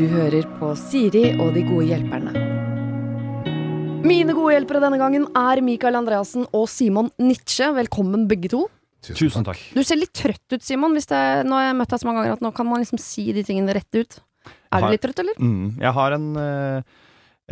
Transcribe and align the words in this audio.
Du 0.00 0.06
hører 0.08 0.46
på 0.56 0.72
Siri 0.80 1.26
og 1.36 1.52
de 1.52 1.62
gode 1.68 1.90
hjelperne. 1.90 2.32
Mine 4.00 4.32
gode 4.32 4.54
hjelpere 4.54 4.80
denne 4.80 4.96
gangen 5.00 5.26
er 5.36 5.60
Mikael 5.60 5.98
Andreassen 5.98 6.46
og 6.56 6.64
Simon 6.72 7.10
Nitsche. 7.20 7.68
Velkommen 7.76 8.24
begge 8.30 8.48
to. 8.48 8.62
Tusen 9.04 9.44
takk. 9.44 9.60
Du 9.76 9.82
ser 9.84 10.00
litt 10.00 10.12
trøtt 10.16 10.56
ut, 10.56 10.64
Simon. 10.64 10.96
Hvis 10.96 11.08
det, 11.10 11.20
nå 11.48 11.56
har 11.56 11.66
jeg 11.68 11.76
møtt 11.78 11.92
deg 11.92 12.02
så 12.02 12.08
mange 12.08 12.22
ganger 12.22 12.38
at 12.38 12.44
nå 12.44 12.52
kan 12.56 12.68
man 12.68 12.80
liksom 12.80 13.00
si 13.00 13.26
de 13.36 13.44
tingene 13.44 13.76
rett 13.76 14.00
ut. 14.00 14.18
Er 14.72 14.84
du 14.84 14.94
litt 14.94 15.04
trøtt, 15.04 15.20
eller? 15.20 15.36
Mm, 15.36 15.80
jeg 15.82 15.92
har 15.96 16.16
en, 16.16 16.26
eh, 16.40 16.82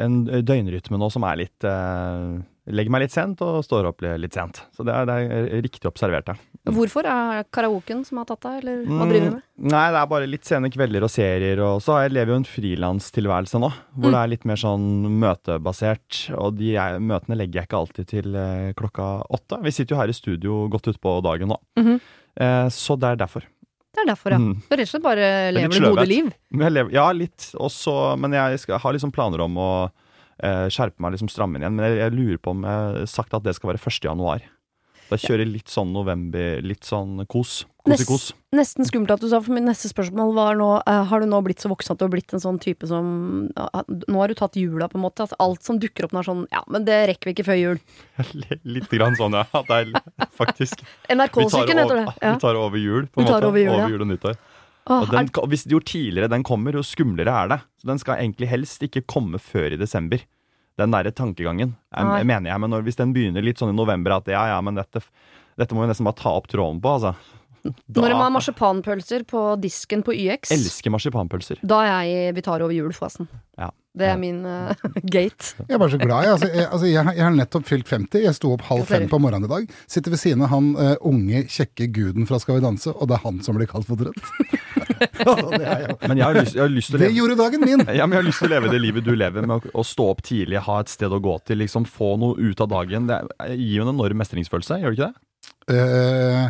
en 0.05 0.19
døgnrytme 0.25 1.01
nå 1.01 1.09
som 1.13 1.27
er 1.29 1.41
litt 1.43 1.69
eh, 1.69 2.39
Legger 2.69 2.91
meg 2.93 3.01
litt 3.07 3.13
sent 3.15 3.41
og 3.41 3.63
står 3.65 3.87
opp 3.89 4.03
litt 4.21 4.35
sent. 4.37 4.59
Så 4.77 4.85
det 4.85 4.93
er, 4.93 5.07
det 5.09 5.15
er 5.33 5.63
riktig 5.65 5.89
observert, 5.89 6.29
ja. 6.29 6.35
Hvorfor? 6.69 7.07
Er 7.09 7.39
det 7.43 7.51
karaoken 7.55 8.03
som 8.05 8.19
har 8.21 8.27
tatt 8.29 8.43
deg, 8.45 8.59
eller 8.63 8.83
hva 8.85 9.05
Mm, 9.07 9.09
driver 9.13 9.25
du 9.31 9.35
med? 9.39 9.43
Nei, 9.73 9.85
det 9.95 10.01
er 10.03 10.07
bare 10.11 10.27
litt 10.29 10.45
sene 10.45 10.69
kvelder 10.71 11.03
og 11.07 11.11
serier, 11.11 11.63
og 11.65 11.81
så 11.81 12.03
jeg 12.03 12.13
lever 12.13 12.35
jo 12.35 12.41
en 12.43 12.45
frilanstilværelse 12.45 13.61
nå, 13.63 13.71
hvor 13.97 14.11
Mm. 14.11 14.13
det 14.13 14.21
er 14.21 14.33
litt 14.35 14.45
mer 14.45 14.57
sånn 14.61 14.87
møtebasert, 15.23 16.19
og 16.37 16.57
de 16.59 16.73
jeg, 16.75 17.01
møtene 17.01 17.37
legger 17.39 17.63
jeg 17.63 17.69
ikke 17.69 17.81
alltid 17.81 18.07
til 18.11 18.35
eh, 18.37 18.73
klokka 18.79 19.09
åtte. 19.33 19.61
Vi 19.65 19.71
sitter 19.75 19.95
jo 19.97 20.01
her 20.03 20.09
i 20.13 20.17
studio 20.17 20.69
godt 20.69 20.91
utpå 20.93 21.23
dagen 21.25 21.49
nå, 21.49 21.57
Mhm. 21.79 22.01
eh, 22.37 22.69
så 22.69 22.99
det 22.99 23.09
er 23.15 23.17
derfor. 23.25 23.43
Det 23.95 24.03
er 24.05 24.13
derfor, 24.15 24.31
ja. 24.31 24.39
Mm. 24.39 24.55
Du 24.69 24.77
rett 24.77 24.81
og 24.87 24.93
slett 24.93 25.03
bare 25.03 25.19
er 25.49 25.53
lever 25.53 25.71
det 25.73 25.81
gode 25.83 26.07
liv. 26.07 26.33
Jeg 26.53 26.73
lever, 26.73 26.93
ja, 26.93 27.11
litt. 27.13 27.55
Også, 27.59 28.17
men 28.19 28.31
jeg 28.33 28.59
skal, 28.61 28.79
har 28.79 28.93
liksom 28.93 29.11
planer 29.13 29.41
om 29.41 29.55
å 29.57 29.91
skjerpe 30.39 31.03
meg, 31.03 31.17
liksom 31.17 31.31
stramme 31.33 31.59
inn 31.59 31.67
igjen. 31.67 31.79
Men 31.79 31.89
jeg, 31.89 31.99
jeg 32.03 32.15
lurer 32.15 32.39
på 32.43 32.55
om 32.55 32.63
jeg 32.69 32.85
har 32.85 33.11
sagt 33.11 33.35
at 33.35 33.47
det 33.47 33.57
skal 33.59 33.73
være 33.73 33.83
1. 33.83 33.99
januar. 34.07 34.47
Da 35.09 35.17
kjører 35.17 35.47
jeg 35.47 35.53
litt 35.55 35.73
sånn 35.73 35.89
november, 35.95 36.59
litt 36.61 36.85
sånn 36.85 37.23
kos. 37.33 37.63
Kos 37.87 38.03
i 38.03 38.07
kos. 38.09 38.25
Nesten 38.53 38.85
skummelt 38.89 39.15
at 39.15 39.23
du 39.23 39.29
sa, 39.31 39.41
for 39.45 39.57
mitt 39.57 39.65
neste 39.65 39.89
spørsmål 39.89 40.35
var 40.37 40.59
nå 40.61 40.69
eh, 40.83 41.01
Har 41.09 41.25
du 41.25 41.29
nå 41.29 41.41
blitt 41.45 41.63
så 41.65 41.71
voksen 41.73 41.95
at 41.95 42.01
du 42.01 42.05
har 42.05 42.13
blitt 42.13 42.35
en 42.37 42.43
sånn 42.43 42.61
type 42.61 42.89
som 42.89 43.09
Nå 43.49 44.21
har 44.21 44.29
du 44.29 44.37
tatt 44.37 44.57
jula, 44.61 44.91
på 44.93 45.01
en 45.01 45.05
måte. 45.07 45.25
At 45.25 45.33
alt 45.41 45.65
som 45.65 45.81
dukker 45.81 46.07
opp 46.07 46.13
nå 46.17 46.21
er 46.21 46.29
sånn 46.29 46.45
Ja, 46.53 46.63
men 46.69 46.85
det 46.89 47.01
rekker 47.13 47.31
vi 47.31 47.37
ikke 47.37 47.49
før 47.49 47.61
jul. 47.61 47.83
Litt 48.77 48.93
grann 48.93 49.17
sånn, 49.17 49.39
ja. 49.41 49.47
At 49.49 49.73
det 49.73 49.81
er 49.81 50.29
faktisk 50.37 50.85
NRK-syken 51.17 51.83
heter 51.85 52.03
det. 52.03 52.07
Ja. 52.21 52.35
vi 52.37 52.45
tar 52.45 52.61
over 52.61 52.85
jul, 52.85 53.09
på 53.09 53.25
en 53.25 53.31
måte. 53.31 53.49
over 53.49 53.65
jul, 53.65 53.73
ja. 53.73 53.81
over 53.81 53.97
jul 53.97 54.05
og 54.05 54.13
nyttår. 54.13 54.41
Åh, 54.89 55.05
Og 55.05 55.13
den, 55.13 55.29
hvis 55.53 55.65
jo 55.69 55.81
tidligere 55.85 56.33
den 56.33 56.45
kommer, 56.49 56.77
jo 56.77 56.85
skumlere 56.85 57.33
er 57.45 57.55
det. 57.55 57.63
Så 57.81 57.89
den 57.89 58.01
skal 58.01 58.21
egentlig 58.21 58.49
helst 58.53 58.85
ikke 58.85 59.05
komme 59.09 59.41
før 59.41 59.73
i 59.77 59.81
desember. 59.81 60.21
Den 60.79 60.95
derre 60.95 61.11
tankegangen, 61.11 61.75
jeg, 61.91 62.27
mener 62.29 62.53
jeg. 62.53 62.63
Men 62.63 62.71
når, 62.71 62.85
hvis 62.87 62.99
den 63.01 63.15
begynner 63.17 63.43
litt 63.43 63.59
sånn 63.59 63.73
i 63.73 63.77
november 63.77 64.19
at 64.21 64.31
ja, 64.31 64.45
ja, 64.53 64.59
men 64.63 64.79
dette, 64.79 65.03
dette 65.59 65.75
må 65.75 65.83
vi 65.83 65.91
nesten 65.91 66.07
bare 66.07 66.21
ta 66.21 66.37
opp 66.39 66.47
tråden 66.51 66.79
på, 66.85 66.93
altså. 66.99 67.38
Da 67.89 68.01
når 68.05 68.15
man 68.17 68.25
har 68.27 68.35
marsipanpølser 68.39 69.25
på 69.29 69.43
disken 69.63 70.03
på 70.07 70.15
YX, 70.15 70.53
elsker 70.55 70.91
marsipanpølser. 70.95 71.61
da 71.63 71.83
er 71.87 72.09
jeg 72.09 72.35
Vi 72.39 72.43
tar 72.47 72.63
over 72.65 72.75
jul, 72.75 72.93
forresten. 72.97 73.29
Ja. 73.59 73.71
Det 73.99 74.07
er 74.07 74.19
min 74.21 74.45
uh, 74.47 74.71
gate. 75.15 75.57
Jeg 75.67 75.75
er 75.75 75.79
bare 75.83 75.91
så 75.91 75.99
glad. 75.99 76.23
Jeg, 76.23 76.31
altså, 76.37 76.49
jeg, 76.55 76.67
altså, 76.71 76.87
jeg, 76.87 77.15
jeg 77.19 77.25
har 77.25 77.33
nettopp 77.35 77.65
fylt 77.67 77.89
50. 77.91 78.21
Jeg 78.23 78.37
sto 78.37 78.53
opp 78.55 78.63
halv 78.69 78.85
fem 78.87 79.09
på 79.11 79.19
morgenen 79.19 79.49
i 79.49 79.51
dag. 79.51 79.73
Sitter 79.91 80.15
ved 80.15 80.21
siden 80.23 80.45
av 80.47 80.53
han 80.53 80.69
uh, 80.79 80.93
unge, 81.09 81.41
kjekke 81.51 81.89
guden 81.97 82.29
fra 82.29 82.39
Skal 82.39 82.61
vi 82.61 82.63
danse, 82.69 82.93
og 82.95 83.09
det 83.11 83.17
er 83.19 83.25
han 83.25 83.41
som 83.43 83.59
blir 83.59 83.67
kalt 83.71 83.89
for 83.89 83.99
trøtt. 83.99 84.23
Det, 84.99 85.97
Men 86.09 86.19
jeg 86.19 86.25
har 86.25 86.35
lyst, 86.35 86.57
har 86.59 86.71
lyst 86.73 86.91
til 86.91 86.99
å 86.99 87.03
det 87.05 87.11
gjorde 87.15 87.37
dagen 87.39 87.63
min! 87.63 87.83
ja, 87.99 88.07
men 88.07 88.17
jeg 88.17 88.23
har 88.23 88.27
lyst 88.27 88.43
til 88.43 88.49
å 88.49 88.53
leve 88.57 88.71
det 88.73 88.81
livet 88.83 89.05
du 89.07 89.13
lever, 89.15 89.47
med 89.47 89.69
å, 89.69 89.73
å 89.79 89.85
stå 89.87 90.09
opp 90.15 90.23
tidlig, 90.27 90.59
ha 90.67 90.81
et 90.83 90.91
sted 90.91 91.13
å 91.15 91.21
gå 91.23 91.37
til, 91.47 91.61
liksom 91.63 91.87
få 91.87 92.17
noe 92.19 92.35
ut 92.39 92.63
av 92.65 92.71
dagen. 92.73 93.07
Det 93.11 93.19
er- 93.21 93.55
gir 93.55 93.77
jo 93.81 93.87
en 93.87 93.93
enorm 93.95 94.19
mestringsfølelse, 94.23 94.81
gjør 94.83 94.95
det 94.95 94.99
ikke 94.99 95.11
det? 95.13 95.23
Eh, 95.69 96.49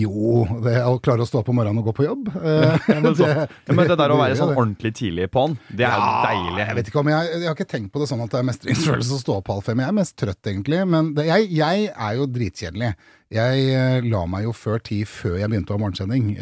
jo, 0.00 0.46
det 0.64 0.78
å 0.88 0.94
klare 1.04 1.20
å 1.20 1.28
stå 1.28 1.42
opp 1.42 1.50
om 1.52 1.58
morgenen 1.60 1.82
og 1.82 1.90
gå 1.90 1.92
på 1.98 2.06
jobb 2.06 2.30
Uh, 2.32 2.78
Ja, 2.88 2.96
men, 3.02 3.12
så, 3.18 3.26
ja, 3.28 3.74
men 3.76 3.90
det 3.90 3.96
der 4.00 4.12
å 4.14 4.16
være 4.16 4.38
sånn 4.38 4.54
ordentlig 4.54 4.94
tidlig 4.96 5.26
på'n, 5.34 5.56
det 5.68 5.84
er 5.84 5.98
jo 6.00 6.06
deilig. 6.24 6.62
Jeg 6.62 6.78
vet 6.78 6.88
ikke 6.90 7.02
om 7.02 7.10
jeg, 7.12 7.28
jeg 7.34 7.48
har 7.50 7.58
ikke 7.58 7.68
tenkt 7.70 7.92
på 7.92 8.00
det 8.00 8.08
sånn 8.10 8.22
at 8.24 8.32
det 8.32 8.40
er 8.40 8.46
mestringsfølelse 8.48 9.18
å 9.18 9.20
stå 9.20 9.36
opp 9.40 9.50
halv 9.52 9.66
fem. 9.66 9.82
Jeg 9.84 9.92
er 9.92 9.98
mest 9.98 10.16
trøtt, 10.18 10.40
egentlig. 10.48 10.80
Men 10.88 11.10
det, 11.16 11.26
jeg, 11.28 11.50
jeg 11.58 11.90
er 11.92 12.16
jo 12.16 12.28
dritkjedelig. 12.32 12.92
Jeg 13.36 13.66
uh, 13.74 14.06
la 14.06 14.22
meg 14.30 14.46
jo 14.46 14.54
før 14.56 14.80
ti 14.86 15.02
før 15.08 15.36
jeg 15.42 15.52
begynte 15.52 15.74
å 15.74 15.76
ha 15.76 15.82
morgensending. 15.82 16.32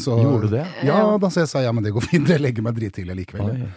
Så, 0.00 0.16
Gjorde 0.24 0.50
du 0.50 0.56
det? 0.56 0.66
Ja, 0.88 1.04
da 1.20 1.30
så 1.30 1.44
jeg 1.44 1.52
sa 1.52 1.62
ja, 1.64 1.74
men 1.76 1.86
det 1.86 1.94
går 1.94 2.08
fint. 2.10 2.34
Jeg 2.34 2.42
legger 2.42 2.66
meg 2.66 2.78
drittidlig 2.80 3.22
likevel. 3.22 3.54
Oi. 3.54 3.70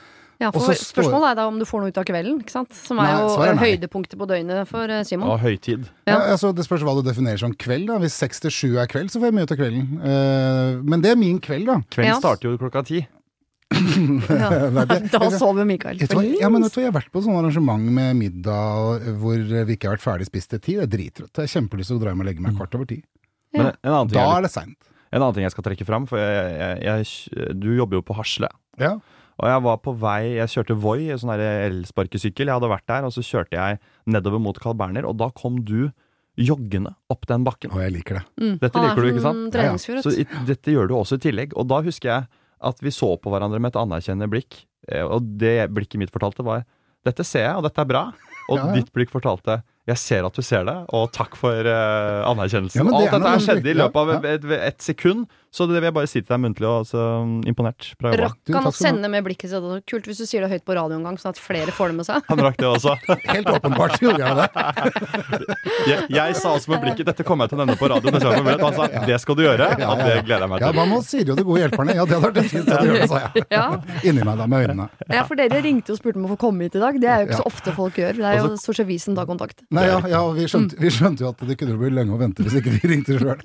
Ja, 0.44 0.52
for 0.52 0.66
Også 0.68 0.76
Spørsmålet 0.92 1.30
er 1.32 1.38
da 1.40 1.48
om 1.48 1.58
du 1.62 1.66
får 1.70 1.82
noe 1.86 1.94
ut 1.94 1.98
av 2.02 2.06
kvelden, 2.10 2.38
ikke 2.44 2.54
sant? 2.54 2.76
som 2.76 3.00
er 3.00 3.08
Nei, 3.10 3.16
jo 3.24 3.48
er 3.48 3.60
høydepunktet 3.64 4.20
på 4.20 4.28
døgnet 4.30 4.68
for 4.70 4.92
eh, 4.92 5.02
Simon. 5.08 5.32
Og 5.34 5.40
høytid. 5.44 5.88
Ja. 6.06 6.14
Ja. 6.14 6.20
altså, 6.36 6.52
det 6.56 6.66
spørs 6.68 6.84
hva 6.86 6.94
du 7.00 7.04
definerer 7.08 7.40
som 7.42 7.56
kveld. 7.56 7.88
da 7.90 7.98
Hvis 8.04 8.18
seks 8.20 8.44
til 8.44 8.52
sju 8.54 8.70
er 8.84 8.90
kveld, 8.92 9.10
så 9.14 9.22
får 9.24 9.32
jeg 9.32 9.38
mye 9.40 9.48
ut 9.48 9.56
av 9.56 9.60
kvelden. 9.64 9.90
Uh, 10.04 10.84
men 10.84 11.02
det 11.06 11.14
er 11.16 11.20
min 11.20 11.40
kveld, 11.44 11.66
da. 11.72 11.80
Kvelden 11.90 12.14
Ja. 12.14 12.20
starter 12.22 12.52
jo 12.52 12.58
klokka 12.62 12.84
ti. 12.86 13.02
Ja. 13.74 14.50
Nei, 14.76 14.86
det- 14.86 15.10
Da 15.14 15.30
sover 15.34 15.66
Mikael. 15.66 15.98
Jeg 16.02 16.10
tror 16.12 16.24
ja, 16.28 16.50
men 16.54 16.66
jeg 16.68 16.86
har 16.86 16.94
vært 16.96 17.10
på 17.14 17.24
sånn 17.26 17.40
arrangement 17.40 17.88
med 17.96 18.16
middag 18.20 19.08
hvor 19.22 19.40
vi 19.42 19.78
ikke 19.78 19.90
har 19.90 19.98
vært 19.98 20.06
ferdig 20.06 20.28
spist 20.30 20.52
til 20.54 20.62
ti. 20.62 20.76
Jeg 20.78 20.86
er 20.86 20.92
drittrøtt. 20.92 21.34
Jeg 21.40 21.48
har 21.48 21.54
kjempelyst 21.56 21.90
til 21.94 21.98
å 21.98 22.04
dra 22.04 22.14
hjem 22.14 22.22
og 22.26 22.30
legge 22.30 22.44
meg 22.46 22.58
kvart 22.60 22.78
over 22.78 22.90
ti. 22.90 23.00
Men 23.54 23.72
en 23.72 23.92
annen 23.94 24.10
ting 24.12 24.20
Da 24.20 24.28
er 24.38 24.46
det 24.46 24.52
seint. 24.54 24.78
en 25.14 25.22
annen 25.22 25.34
ting 25.38 25.46
jeg 25.46 25.54
skal 25.54 25.66
trekke 25.68 25.86
fram, 25.86 26.08
for 26.10 26.18
jeg, 26.18 26.54
jeg, 26.58 26.78
jeg, 26.90 27.58
du 27.62 27.70
jobber 27.78 28.00
jo 28.00 28.06
på 28.06 28.16
Hasle. 28.18 28.50
Ja. 28.82 28.96
Og 29.44 29.50
jeg 29.52 29.64
var 29.66 29.80
på 29.84 29.92
vei, 30.00 30.22
jeg 30.38 30.52
kjørte 30.54 30.76
Voi, 30.80 31.00
en 31.12 31.20
sånn 31.20 31.34
elsparkesykkel. 31.36 32.48
Jeg 32.48 32.56
hadde 32.56 32.70
vært 32.72 32.86
der, 32.88 33.08
og 33.08 33.12
så 33.12 33.24
kjørte 33.28 33.58
jeg 33.58 33.80
nedover 34.08 34.40
mot 34.40 34.60
Carl 34.64 34.78
Berner, 34.80 35.04
og 35.10 35.18
da 35.20 35.28
kom 35.36 35.60
du 35.68 35.90
joggende 36.40 36.94
opp 37.14 37.28
den 37.30 37.44
bakken. 37.46 37.74
Og 37.76 37.84
jeg 37.84 37.94
liker 37.98 38.22
det. 38.22 38.24
Mm. 38.40 38.56
Dette 38.62 38.80
er 38.80 38.88
liker 38.88 39.04
du, 39.04 39.10
ikke 39.12 39.26
sant? 39.26 39.58
Ja, 39.60 39.66
ja. 39.74 40.00
Så 40.06 40.16
i, 40.16 40.26
dette 40.48 40.74
gjør 40.74 40.90
du 40.90 40.96
også 40.98 41.20
i 41.20 41.26
tillegg. 41.28 41.58
Og 41.60 41.68
da 41.70 41.82
husker 41.86 42.10
jeg 42.10 42.30
at 42.64 42.80
vi 42.82 42.94
så 42.96 43.12
på 43.20 43.34
hverandre 43.34 43.60
med 43.60 43.74
et 43.74 43.82
anerkjennende 43.84 44.32
blikk. 44.32 44.64
eh, 44.88 45.04
Og 45.04 45.28
det 45.44 45.68
blikket 45.76 46.00
mitt 46.00 46.16
fortalte, 46.16 46.46
var 46.48 46.64
dette 47.04 47.26
ser 47.28 47.50
jeg, 47.50 47.60
og 47.60 47.68
dette 47.68 47.84
er 47.84 47.92
bra. 47.92 48.08
Og 48.48 48.58
Ja, 48.62 48.66
ja. 48.72 48.80
ditt 48.80 48.94
blikk 48.96 49.12
fortalte 49.12 49.60
jeg 49.84 50.00
ser 50.00 50.24
at 50.24 50.38
du 50.38 50.40
ser 50.46 50.64
det, 50.64 50.76
og 50.96 51.10
takk 51.12 51.34
for 51.36 51.68
uh, 51.68 52.24
anerkjennelsen. 52.30 52.80
Ja, 52.80 52.86
det 52.88 52.96
Alt 52.96 53.08
er 53.10 53.18
dette 53.18 53.32
her 53.34 53.42
skjedde 53.44 53.68
i 53.68 53.76
løpet 53.76 53.98
av 54.00 54.12
ja, 54.14 54.20
et, 54.32 54.46
et, 54.48 54.54
et 54.70 54.86
sekund, 54.86 55.26
så 55.54 55.68
det 55.70 55.78
vil 55.78 55.86
jeg 55.92 55.94
bare 55.96 56.10
si 56.10 56.18
til 56.22 56.32
deg 56.32 56.40
muntlig. 56.42 56.66
Og 56.66 56.80
altså, 56.82 57.02
imponert. 57.50 57.92
Bra 58.02 58.10
jobba. 58.14 58.30
Rakk 58.32 58.54
han 58.56 58.70
å 58.70 58.74
sende 58.74 59.10
med 59.14 59.22
blikket 59.28 59.52
sitt? 59.52 59.68
Kult 59.90 60.08
hvis 60.10 60.22
du 60.24 60.26
sier 60.26 60.42
det 60.42 60.50
høyt 60.50 60.64
på 60.66 60.74
radio 60.74 60.98
en 60.98 61.06
gang, 61.06 61.20
sånn 61.22 61.36
at 61.36 61.42
flere 61.42 61.74
får 61.76 61.94
det 61.94 61.98
med 62.00 62.08
seg. 62.08 62.24
Han 62.32 62.42
rakk 62.42 62.58
det 62.58 62.70
også. 62.70 62.96
Helt 63.36 63.50
åpenbart 63.52 64.02
gjorde 64.02 64.24
jeg 64.24 64.40
det. 64.40 64.48
Jeg, 65.84 66.06
jeg 66.16 66.36
sa 66.40 66.54
også 66.56 66.72
med 66.72 66.80
blikket 66.84 67.08
dette 67.10 67.26
kommer 67.28 67.46
jeg 67.46 67.52
til 67.54 67.58
å 67.58 67.64
nevne 67.64 67.76
på 67.80 67.88
radio. 67.92 68.12
neste 68.14 68.30
gang 68.30 68.38
jeg 68.38 68.60
får. 68.62 68.62
Han 68.64 68.76
sa 68.78 69.04
det 69.10 69.18
skal 69.20 69.36
du 69.36 69.42
gjøre, 69.44 69.66
og 69.84 70.00
det 70.00 70.14
gleder 70.24 70.46
jeg 70.46 70.52
meg 70.54 70.64
Ja, 70.64 70.70
til. 70.70 70.80
Ja, 70.80 70.86
man 70.94 71.04
sier 71.04 71.32
jo 71.32 71.36
de 71.36 71.44
gode 71.48 71.60
hjelperne? 71.64 71.96
Ja, 71.98 72.06
det 72.08 72.16
hadde 72.16 72.30
vært 72.30 72.40
en 72.40 72.48
fin 72.52 72.64
å 72.64 72.78
gjøre 72.88 73.08
sa 73.12 73.20
jeg. 73.24 73.44
Ja. 73.52 73.64
Inni 74.08 74.24
meg 74.24 74.40
da, 74.40 74.48
med 74.50 74.64
øynene. 74.64 74.88
ja, 75.12 75.24
for 75.28 75.40
dere 75.40 75.60
ringte 75.66 75.94
og 75.96 76.00
spurte 76.00 76.22
om 76.22 76.28
å 76.30 76.32
få 76.32 76.38
komme 76.46 76.68
hit 76.70 76.78
i 76.80 76.84
dag. 76.84 77.00
Det 77.04 77.10
er 77.12 77.24
jo 77.26 77.28
ikke 77.28 77.42
så 77.42 77.48
ofte 77.52 77.76
folk 77.76 78.00
gjør. 78.00 78.22
Det 78.22 78.30
er 78.30 78.40
jo 78.40 78.54
stort 78.64 78.80
sett 78.80 78.90
vi 78.90 78.98
som 79.04 79.18
tar 79.20 79.28
kontakt. 79.30 79.66
Nei, 79.76 79.86
ja, 79.90 80.00
ja 80.14 80.22
vi, 80.38 80.48
skjønte, 80.50 80.80
vi 80.80 80.94
skjønte 80.94 81.26
jo 81.26 81.34
at 81.34 81.44
det 81.50 81.60
kunne 81.60 81.76
bli 81.82 81.92
lenge 82.00 82.16
å 82.16 82.22
vente 82.22 82.46
hvis 82.48 82.58
ikke 82.62 82.78
vi 82.78 82.94
ringte 82.94 83.20
sjøl. 83.20 83.44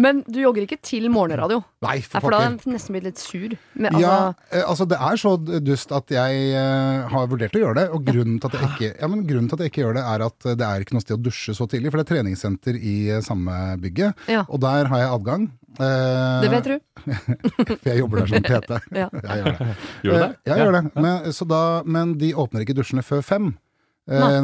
Men 0.00 0.24
du 0.26 0.40
jogger 0.42 0.66
ikke 0.66 0.80
til 0.90 1.06
morgenradio. 1.12 1.60
Nei, 1.84 1.96
Nei, 2.00 2.02
for 2.04 2.24
for 2.26 2.34
da 2.34 2.40
hadde 2.42 2.58
jeg 2.66 2.74
nesten 2.74 2.96
blitt 2.96 3.06
litt 3.06 3.20
sur. 3.22 3.54
Men, 3.78 3.88
altså, 3.94 4.02
Ja, 4.02 4.16
eh, 4.50 4.64
altså 4.66 4.86
det 4.90 4.98
er 5.08 5.20
så 5.22 5.32
dust 5.70 5.94
at 5.96 6.10
jeg 6.14 6.42
eh, 6.58 7.06
har 7.14 7.30
vurdert 7.30 7.54
å 7.56 7.62
gjøre 7.62 7.78
det. 7.78 7.86
Og 7.94 8.04
grunnen 8.10 8.40
til, 8.42 8.50
at 8.50 8.58
jeg 8.58 8.70
ikke, 8.74 8.90
ja, 9.04 9.10
men 9.12 9.24
grunnen 9.28 9.48
til 9.52 9.58
at 9.60 9.64
jeg 9.64 9.72
ikke 9.72 9.84
gjør 9.86 9.96
det, 10.00 10.04
er 10.16 10.26
at 10.26 10.48
eh, 10.50 10.58
det 10.60 10.66
er 10.68 10.84
ikke 10.84 10.98
noe 10.98 11.04
sted 11.06 11.16
å 11.16 11.22
dusje 11.30 11.54
så 11.56 11.68
tidlig. 11.70 11.92
For 11.94 12.00
det 12.02 12.06
er 12.08 12.12
treningssenter 12.16 12.76
i 12.80 12.96
samme 13.26 13.56
bygget, 13.82 14.26
Ja. 14.34 14.44
og 14.48 14.60
der 14.66 14.90
har 14.90 15.04
jeg 15.04 15.12
adgang. 15.16 15.48
Eh, 15.78 16.40
det 16.42 16.50
vet 16.56 16.66
du. 16.66 16.76
For 17.80 17.88
jeg 17.92 18.00
jobber 18.02 18.24
der 18.24 18.30
som 18.34 18.46
PT. 18.50 18.80
Ja. 19.00 19.06
Jeg 19.14 19.44
gjør 19.44 19.58
det. 19.60 19.68
Gjør 20.02 20.12
du 20.16 20.22
det? 20.24 20.30
Jeg 20.50 20.64
gjør 20.64 20.76
det. 20.76 20.84
Men, 20.98 21.32
så 21.36 21.46
da, 21.48 21.60
men 21.86 22.16
de 22.20 22.32
åpner 22.34 22.64
ikke 22.66 22.76
dusjene 22.80 23.04
før 23.06 23.22
fem. 23.24 23.52
Eh, 24.10 24.40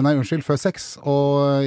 nei, 0.00 0.14
unnskyld, 0.16 0.46
før 0.46 0.56
seks. 0.62 0.94
Og 1.04 1.60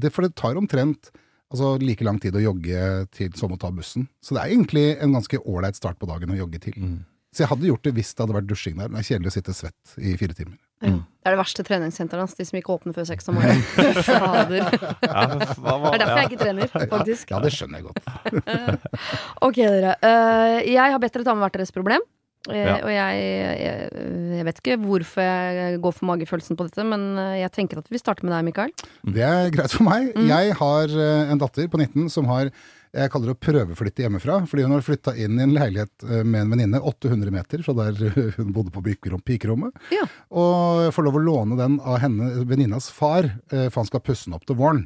det, 0.00 0.10
for 0.14 0.24
det 0.24 0.32
tar 0.40 0.56
omtrent 0.56 1.10
altså, 1.54 1.72
like 1.80 2.04
lang 2.06 2.20
tid 2.22 2.36
å 2.36 2.42
jogge 2.44 2.84
til 3.14 3.32
som 3.38 3.54
å 3.54 3.58
ta 3.60 3.70
bussen. 3.74 4.08
Så 4.22 4.36
det 4.36 4.42
er 4.44 4.52
egentlig 4.52 4.86
en 5.00 5.14
ganske 5.16 5.40
ålreit 5.46 5.78
start 5.78 6.00
på 6.02 6.10
dagen 6.10 6.34
å 6.34 6.38
jogge 6.42 6.60
til. 6.66 6.76
Mm. 6.76 7.02
Så 7.34 7.42
jeg 7.42 7.50
hadde 7.50 7.66
gjort 7.66 7.82
det 7.86 7.92
hvis 7.96 8.12
det 8.14 8.22
hadde 8.22 8.36
vært 8.36 8.46
dusjing 8.46 8.76
der. 8.78 8.90
Men 8.90 9.00
det 9.00 9.06
er 9.06 9.08
kjedelig 9.14 9.32
å 9.32 9.34
sitte 9.34 9.54
svett 9.58 9.94
i 9.98 10.12
fire 10.20 10.36
timer. 10.38 10.58
Mm. 10.84 11.00
Det 11.02 11.30
er 11.30 11.34
det 11.34 11.40
verste 11.40 11.64
treningssenteret 11.66 12.22
hans, 12.22 12.34
de 12.38 12.44
som 12.46 12.58
ikke 12.60 12.74
åpner 12.76 12.94
før 12.94 13.06
seks 13.08 13.30
om 13.32 13.38
morgenen. 13.38 13.62
Fader. 14.06 14.68
Det 14.70 15.08
Ja, 15.08 15.24
er 15.32 16.02
derfor 16.02 16.20
jeg 16.20 16.28
ikke 16.30 16.40
trener, 16.44 16.70
faktisk. 16.74 17.32
Ja, 17.32 17.40
det 17.42 17.50
skjønner 17.56 17.80
jeg 17.80 17.88
godt. 17.88 18.84
Ok, 19.48 19.58
dere. 19.62 19.94
Eh, 20.04 20.58
jeg 20.74 20.94
har 20.94 21.00
bedt 21.02 21.16
dere 21.16 21.26
ta 21.26 21.34
med 21.34 21.46
hvert 21.46 21.58
deres 21.58 21.74
problem. 21.74 22.04
Eh, 22.52 22.60
Ja. 22.60 22.76
Og 22.84 22.90
jeg, 22.92 23.24
jeg, 23.56 24.06
jeg 24.36 24.46
vet 24.48 24.60
ikke 24.60 24.78
hvorfor 24.84 25.24
jeg 25.24 25.80
går 25.80 25.96
for 25.96 26.08
magefølelsen 26.10 26.58
på 26.58 26.66
dette, 26.68 26.84
men 26.86 27.06
eh, 27.20 27.40
jeg 27.40 27.52
tenker 27.56 27.80
at 27.80 27.90
vi 27.92 28.00
starter 28.00 28.26
med 28.26 28.34
deg, 28.36 28.46
Mikael. 28.50 28.72
Det 29.16 29.24
er 29.24 29.52
greit 29.54 29.72
for 29.72 29.86
meg. 29.88 30.10
Mm. 30.12 30.26
Jeg 30.28 30.56
har 30.60 30.96
eh, 31.06 31.32
en 31.32 31.40
datter 31.40 31.70
på 31.72 31.80
19 31.80 32.10
som 32.12 32.28
har 32.32 32.52
jeg 32.94 33.10
kaller 33.10 33.32
det 33.32 33.34
å 33.34 33.42
prøveflytte 33.42 34.04
hjemmefra, 34.04 34.36
fordi 34.46 34.62
hun 34.68 34.76
har 34.76 34.84
flytta 34.86 35.16
inn 35.18 35.40
i 35.40 35.42
en 35.42 35.50
leilighet 35.50 36.04
med 36.22 36.44
en 36.44 36.52
venninne 36.52 36.78
800 36.78 37.32
meter 37.34 37.64
fra 37.66 37.74
der 37.74 37.96
hun 38.36 38.52
bodde 38.54 38.70
på 38.70 38.84
pikerommet. 38.86 39.74
Ja. 39.90 40.04
Og 40.30 40.92
får 40.94 41.08
lov 41.08 41.18
å 41.18 41.24
låne 41.24 41.58
den 41.58 41.80
av 41.82 41.98
henne, 42.04 42.28
venninnas 42.46 42.92
far, 42.94 43.26
for 43.50 43.80
han 43.80 43.90
skal 43.90 44.04
pusse 44.06 44.28
den 44.28 44.38
opp 44.38 44.46
til 44.46 44.60
våren. 44.62 44.84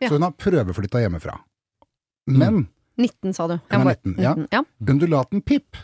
Ja. 0.00 0.08
Så 0.08 0.16
hun 0.16 0.24
har 0.24 0.32
prøveflytta 0.32 1.04
hjemmefra. 1.04 1.36
Men 2.32 2.70
19, 2.96 3.36
sa 3.36 3.50
du. 3.52 3.58
Hun 3.68 3.84
er 3.84 4.00
19, 4.00 4.16
ja. 4.24 4.32
ja. 4.48 4.64
Undulaten 4.88 5.44
Pip 5.44 5.76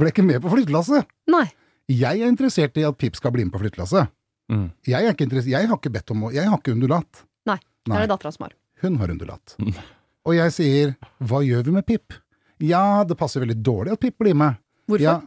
ble 0.00 0.10
ikke 0.12 0.24
med 0.26 0.42
på 0.44 0.52
flyttelasset. 0.52 1.08
Nei. 1.32 1.46
Jeg 1.92 2.18
er 2.20 2.28
interessert 2.30 2.76
i 2.80 2.84
at 2.86 2.98
Pip 2.98 3.16
skal 3.18 3.32
bli 3.34 3.46
med 3.46 3.54
på 3.54 3.62
flyttelasset. 3.62 4.10
Mm. 4.52 4.68
Jeg, 4.86 5.02
er 5.02 5.48
jeg 5.50 5.68
har 5.70 5.78
ikke 5.78 5.90
bedt 5.90 6.12
om 6.14 6.28
å 6.28 6.32
Jeg 6.34 6.46
har 6.46 6.58
ikke 6.60 6.74
undulat. 6.76 7.24
Nei. 7.50 7.58
Det 7.86 7.94
er 7.94 8.04
det 8.04 8.12
dattera 8.12 8.34
som 8.34 8.46
har. 8.46 8.54
Hun 8.82 8.98
har 9.00 9.12
undulat. 9.14 9.56
Og 10.26 10.34
jeg 10.34 10.54
sier 10.54 10.94
hva 11.22 11.40
gjør 11.46 11.68
vi 11.68 11.74
med 11.78 11.86
Pip? 11.86 12.14
Ja, 12.62 13.04
det 13.06 13.18
passer 13.18 13.42
veldig 13.44 13.58
dårlig 13.62 13.94
at 13.94 14.02
Pip 14.02 14.16
blir 14.22 14.36
med. 14.38 14.58
Hvorfor? 14.86 15.02
Ja, 15.02 15.18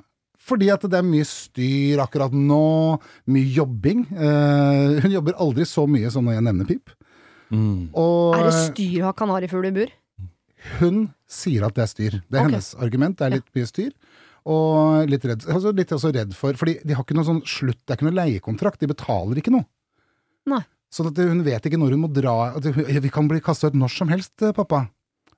fordi 0.50 0.70
at 0.74 0.84
det 0.88 0.98
er 1.00 1.06
mye 1.06 1.28
styr 1.28 2.02
akkurat 2.04 2.34
nå, 2.36 2.98
mye 3.32 3.52
jobbing. 3.56 4.06
Uh, 4.12 5.00
hun 5.04 5.14
jobber 5.14 5.38
aldri 5.40 5.68
så 5.68 5.86
mye 5.88 6.12
som 6.14 6.28
når 6.28 6.40
jeg 6.40 6.48
nevner 6.48 6.70
Pip. 6.70 6.94
Mm. 7.50 7.90
Og 7.98 8.38
Er 8.38 8.46
det 8.48 8.58
styr 8.70 9.04
å 9.04 9.10
ha 9.10 9.16
kanarifugl 9.18 9.70
i 9.70 9.76
bur? 9.80 9.96
hun 10.80 11.08
sier 11.30 11.66
at 11.68 11.76
det 11.78 11.84
er 11.86 11.92
styr. 11.92 12.18
Det 12.26 12.36
er 12.40 12.42
okay. 12.42 12.50
hennes 12.50 12.70
argument. 12.82 13.18
Det 13.20 13.28
er 13.28 13.36
litt 13.38 13.50
mye 13.56 13.70
styr. 13.70 13.92
Og 14.50 15.10
litt 15.12 15.26
redd, 15.28 15.44
altså 15.52 15.74
litt 15.76 15.92
også 15.94 16.10
redd 16.16 16.32
for 16.34 16.56
Fordi 16.58 16.78
de 16.88 16.96
har 16.96 17.04
ikke 17.04 17.14
noe 17.18 17.28
sånn 17.28 17.42
slutt, 17.46 17.78
det 17.86 17.94
er 17.94 18.00
ikke 18.00 18.08
noe 18.10 18.18
leiekontrakt. 18.18 18.80
De 18.82 18.88
betaler 18.90 19.42
ikke 19.42 19.52
noe. 19.54 19.66
Nei. 20.50 20.62
Så 20.90 21.06
at 21.06 21.20
hun 21.22 21.44
vet 21.46 21.68
ikke 21.70 21.78
når 21.78 21.94
hun 21.94 22.02
må 22.08 22.10
dra 22.14 22.56
at 22.56 22.64
hun- 22.66 23.02
Vi 23.04 23.10
kan 23.14 23.28
bli 23.28 23.40
kasta 23.42 23.68
ut 23.68 23.76
når 23.76 23.90
som 23.94 24.08
helst, 24.10 24.34
eh, 24.42 24.52
pappa. 24.52 24.90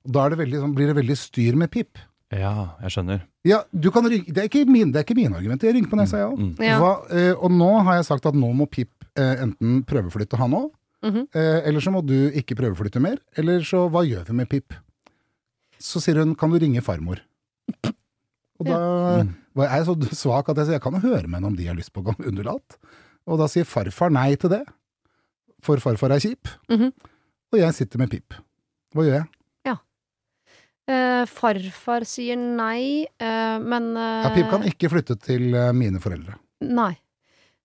Da 0.07 0.25
er 0.25 0.29
det 0.29 0.39
veldig, 0.39 0.61
sånn, 0.61 0.73
blir 0.75 0.87
det 0.87 0.95
veldig 0.95 1.17
styr 1.17 1.55
med 1.55 1.69
Pip. 1.71 1.97
Ja, 2.31 2.75
jeg 2.81 2.91
skjønner. 2.91 3.21
Ja, 3.43 3.63
du 3.77 3.91
kan 3.91 4.03
det, 4.05 4.25
er 4.37 4.47
ikke 4.47 4.65
min, 4.65 4.91
det 4.93 5.01
er 5.01 5.03
ikke 5.03 5.17
mine 5.17 5.35
argumenter. 5.35 5.67
Jeg 5.67 5.75
rynker 5.75 5.89
på 5.91 5.97
nesa, 5.99 6.17
jeg 6.17 6.31
òg. 6.31 6.39
Mm. 6.39 6.59
Ja. 6.63 6.77
Eh, 7.11 7.33
og 7.33 7.51
nå 7.51 7.83
har 7.83 7.95
jeg 7.95 8.05
sagt 8.05 8.25
at 8.25 8.33
nå 8.33 8.53
må 8.55 8.69
Pip 8.71 8.89
eh, 9.17 9.35
enten 9.43 9.83
prøveflytte 9.83 10.37
han 10.37 10.51
òg, 10.51 10.71
Mhm. 11.03 11.27
eh, 11.35 11.61
eller 11.67 11.79
så 11.81 11.91
må 11.91 12.05
du 12.05 12.31
ikke 12.31 12.55
prøveflytte 12.55 13.01
mer. 13.01 13.17
Eller 13.35 13.59
så 13.59 13.89
hva 13.91 14.05
gjør 14.07 14.25
vi 14.27 14.33
med 14.33 14.47
Pip? 14.47 14.73
Så 15.81 16.01
sier 16.03 16.21
hun 16.21 16.35
kan 16.37 16.51
du 16.53 16.59
ringe 16.61 16.83
farmor. 16.85 17.23
Og 18.61 18.67
da 18.67 18.77
var 19.57 19.71
jeg 19.73 19.87
så 19.87 19.95
svak 20.13 20.51
at 20.51 20.61
jeg 20.61 20.69
sier 20.69 20.77
jeg 20.77 20.83
kan 20.85 20.95
jo 20.97 21.03
høre 21.07 21.25
med 21.25 21.39
henne 21.39 21.49
om 21.49 21.57
de 21.57 21.65
har 21.67 21.77
lyst 21.77 21.93
på 21.95 22.03
undulat. 22.05 22.77
Og 23.29 23.41
da 23.41 23.49
sier 23.51 23.67
farfar 23.67 24.13
nei 24.13 24.29
til 24.39 24.53
det, 24.53 24.63
for 25.65 25.81
farfar 25.81 26.13
er 26.15 26.23
kjip. 26.23 26.49
Mhm. 26.71 26.93
Og 27.51 27.59
jeg 27.59 27.75
sitter 27.75 27.99
med 27.99 28.13
Pip. 28.13 28.37
Hva 28.95 29.03
gjør 29.03 29.17
jeg? 29.19 29.29
Uh, 30.89 31.23
farfar 31.29 32.03
sier 32.09 32.39
nei, 32.39 33.05
uh, 33.21 33.57
men 33.61 33.91
uh, 33.93 34.25
Ja, 34.25 34.31
Pip 34.33 34.49
kan 34.49 34.63
ikke 34.65 34.89
flytte 34.91 35.15
til 35.21 35.53
mine 35.77 36.01
foreldre. 36.03 36.39
Nei. 36.65 36.95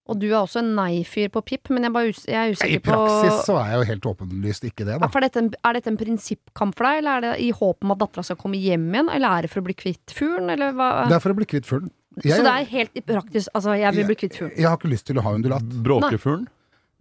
Og 0.07 0.19
du 0.23 0.27
er 0.29 0.39
også 0.39 0.61
en 0.63 0.73
nei-fyr 0.77 1.31
på 1.35 1.43
Pip, 1.43 1.71
men 1.75 1.87
jeg, 1.87 1.93
bare, 1.95 2.13
us 2.15 2.23
jeg 2.29 2.39
er 2.39 2.55
usikker 2.55 2.83
på 2.87 2.93
I 2.93 2.95
praksis 2.95 3.41
så 3.49 3.57
er 3.59 3.73
jeg 3.73 3.81
jo 3.81 3.87
helt 3.91 4.09
åpenlyst 4.13 4.67
ikke 4.69 4.87
det, 4.87 4.99
da. 5.03 5.09
er 5.11 5.27
dette, 5.27 5.43
en, 5.43 5.49
er 5.67 5.79
dette 5.79 5.91
en 5.91 5.99
prinsippkamp 5.99 6.77
for 6.79 6.87
deg, 6.87 7.01
eller 7.01 7.17
er 7.17 7.25
det 7.25 7.33
i 7.43 7.49
håp 7.59 7.87
om 7.87 7.95
at 7.97 8.03
dattera 8.05 8.27
skal 8.29 8.39
komme 8.39 8.61
hjem 8.63 8.87
igjen, 8.95 9.11
eller 9.17 9.39
er 9.41 9.47
det 9.47 9.51
for 9.53 9.65
å 9.65 9.67
bli 9.67 9.75
kvitt 9.79 10.15
fuglen, 10.15 10.53
eller 10.55 10.77
hva? 10.79 10.91
Det 11.11 11.19
er 11.19 11.25
for 11.25 11.35
å 11.35 11.39
bli 11.41 11.49
kvitt 11.51 11.67
fuglen. 11.67 11.91
Så 12.23 12.39
det 12.41 12.53
er 12.53 12.69
helt 12.71 12.95
i 12.97 13.03
praktisk 13.05 13.51
Altså, 13.53 13.75
jeg 13.77 13.93
vil 13.93 14.07
bli 14.09 14.15
kvitt 14.17 14.39
fuglen. 14.39 14.55
jeg 14.57 14.65
har 14.65 14.79
ikke 14.79 14.89
lyst 14.89 15.05
til 15.11 15.19
å 15.21 15.25
ha 15.27 15.35
undulat. 15.37 15.75
Bråkefuglen? 15.85 16.47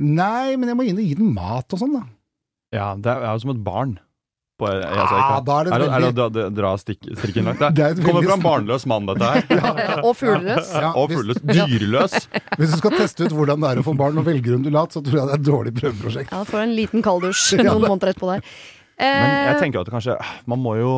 Nei, 0.01 0.57
men 0.59 0.67
jeg 0.67 0.75
må 0.75 0.83
inn 0.89 0.97
og 0.99 1.05
gi 1.05 1.13
den 1.21 1.29
mat 1.37 1.71
og 1.71 1.79
sånn, 1.79 1.93
da. 1.95 2.03
Ja, 2.75 2.87
det 2.99 3.13
er 3.13 3.29
jo 3.29 3.45
som 3.45 3.53
et 3.53 3.61
barn. 3.63 3.95
På, 4.55 4.69
jeg, 4.71 4.85
Ah, 4.87 5.41
da 5.43 5.55
er 5.59 5.67
det 5.67 5.73
er 5.75 5.81
det, 5.83 5.87
er 5.91 5.99
det 5.99 6.09
å 6.23 6.29
dra, 6.31 6.43
dra 6.55 6.69
stikk, 6.79 7.01
strikken 7.19 7.43
langt? 7.49 7.59
Det 7.75 7.83
er 7.83 7.97
Det 7.97 8.05
kommer 8.05 8.23
fra 8.23 8.37
en 8.37 8.43
barnløs 8.45 8.85
mann, 8.87 9.09
dette 9.09 9.27
her. 9.27 9.99
Og 10.07 10.13
fugleløs. 10.15 10.69
Ja, 10.71 10.93
Og 10.95 11.11
fugleløs. 11.11 11.41
Dyreløs. 11.43 12.15
Hvis 12.61 12.71
du 12.71 12.77
skal 12.79 12.95
teste 12.95 13.27
ut 13.27 13.35
hvordan 13.35 13.59
det 13.65 13.73
er 13.73 13.81
å 13.81 13.83
få 13.83 13.95
barn 13.99 14.15
og 14.21 14.23
velger 14.29 14.55
undulat, 14.55 14.95
så 14.95 15.03
tror 15.03 15.19
jeg 15.19 15.27
det 15.27 15.35
er 15.35 15.41
et 15.41 15.47
dårlig 15.49 15.73
prøveprosjekt. 15.81 16.31
Ja, 16.31 16.43
får 16.47 16.63
en 16.69 16.75
liten 16.77 17.03
kalddusj 17.03 17.57
Ja, 17.59 17.73
noen 17.73 17.83
måneder 17.89 18.13
etterpå 18.13 18.31
der. 18.31 18.47
Men 19.01 19.33
jeg 19.35 19.55
Eh, 19.57 19.59
tenker 19.59 19.81
at 19.83 19.89
kanskje 19.91 20.13
Man 20.47 20.61
må 20.63 20.77
jo 20.79 20.91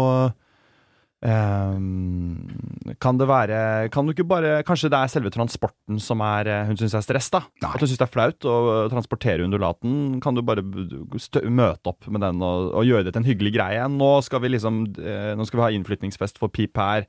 ehm, 1.26 2.96
Kan 3.02 3.18
det 3.18 3.28
være 3.30 3.60
Kan 3.94 4.06
du 4.06 4.14
ikke 4.14 4.28
bare 4.28 4.64
Kanskje 4.68 4.92
det 4.94 5.00
er 5.00 5.12
selve 5.12 5.32
transporten 5.34 6.02
som 6.04 6.22
er 6.26 6.50
eh, 6.52 6.66
hun 6.70 6.78
syns 6.80 6.98
er 6.98 7.06
stress, 7.06 7.30
da? 7.34 7.44
Nei. 7.64 7.72
At 7.72 7.82
hun 7.82 7.90
syns 7.90 8.02
det 8.02 8.08
er 8.08 8.14
flaut 8.14 8.48
å 8.48 8.58
transportere 8.92 9.46
undulaten. 9.48 10.20
Kan 10.24 10.38
du 10.38 10.44
bare 10.46 10.64
møte 10.64 11.94
opp 11.94 12.08
med 12.12 12.22
den 12.26 12.44
og, 12.44 12.70
og 12.78 12.86
gjøre 12.88 13.08
det 13.08 13.16
til 13.16 13.24
en 13.24 13.30
hyggelig 13.32 13.56
greie? 13.58 13.88
Nå 13.92 14.12
skal 14.28 14.44
vi 14.44 14.54
liksom 14.54 14.84
eh, 15.02 15.34
Nå 15.38 15.48
skal 15.48 15.62
vi 15.62 15.66
ha 15.66 15.74
innflytningsfest 15.78 16.42
for 16.42 16.54
Pip 16.54 16.78
her. 16.78 17.08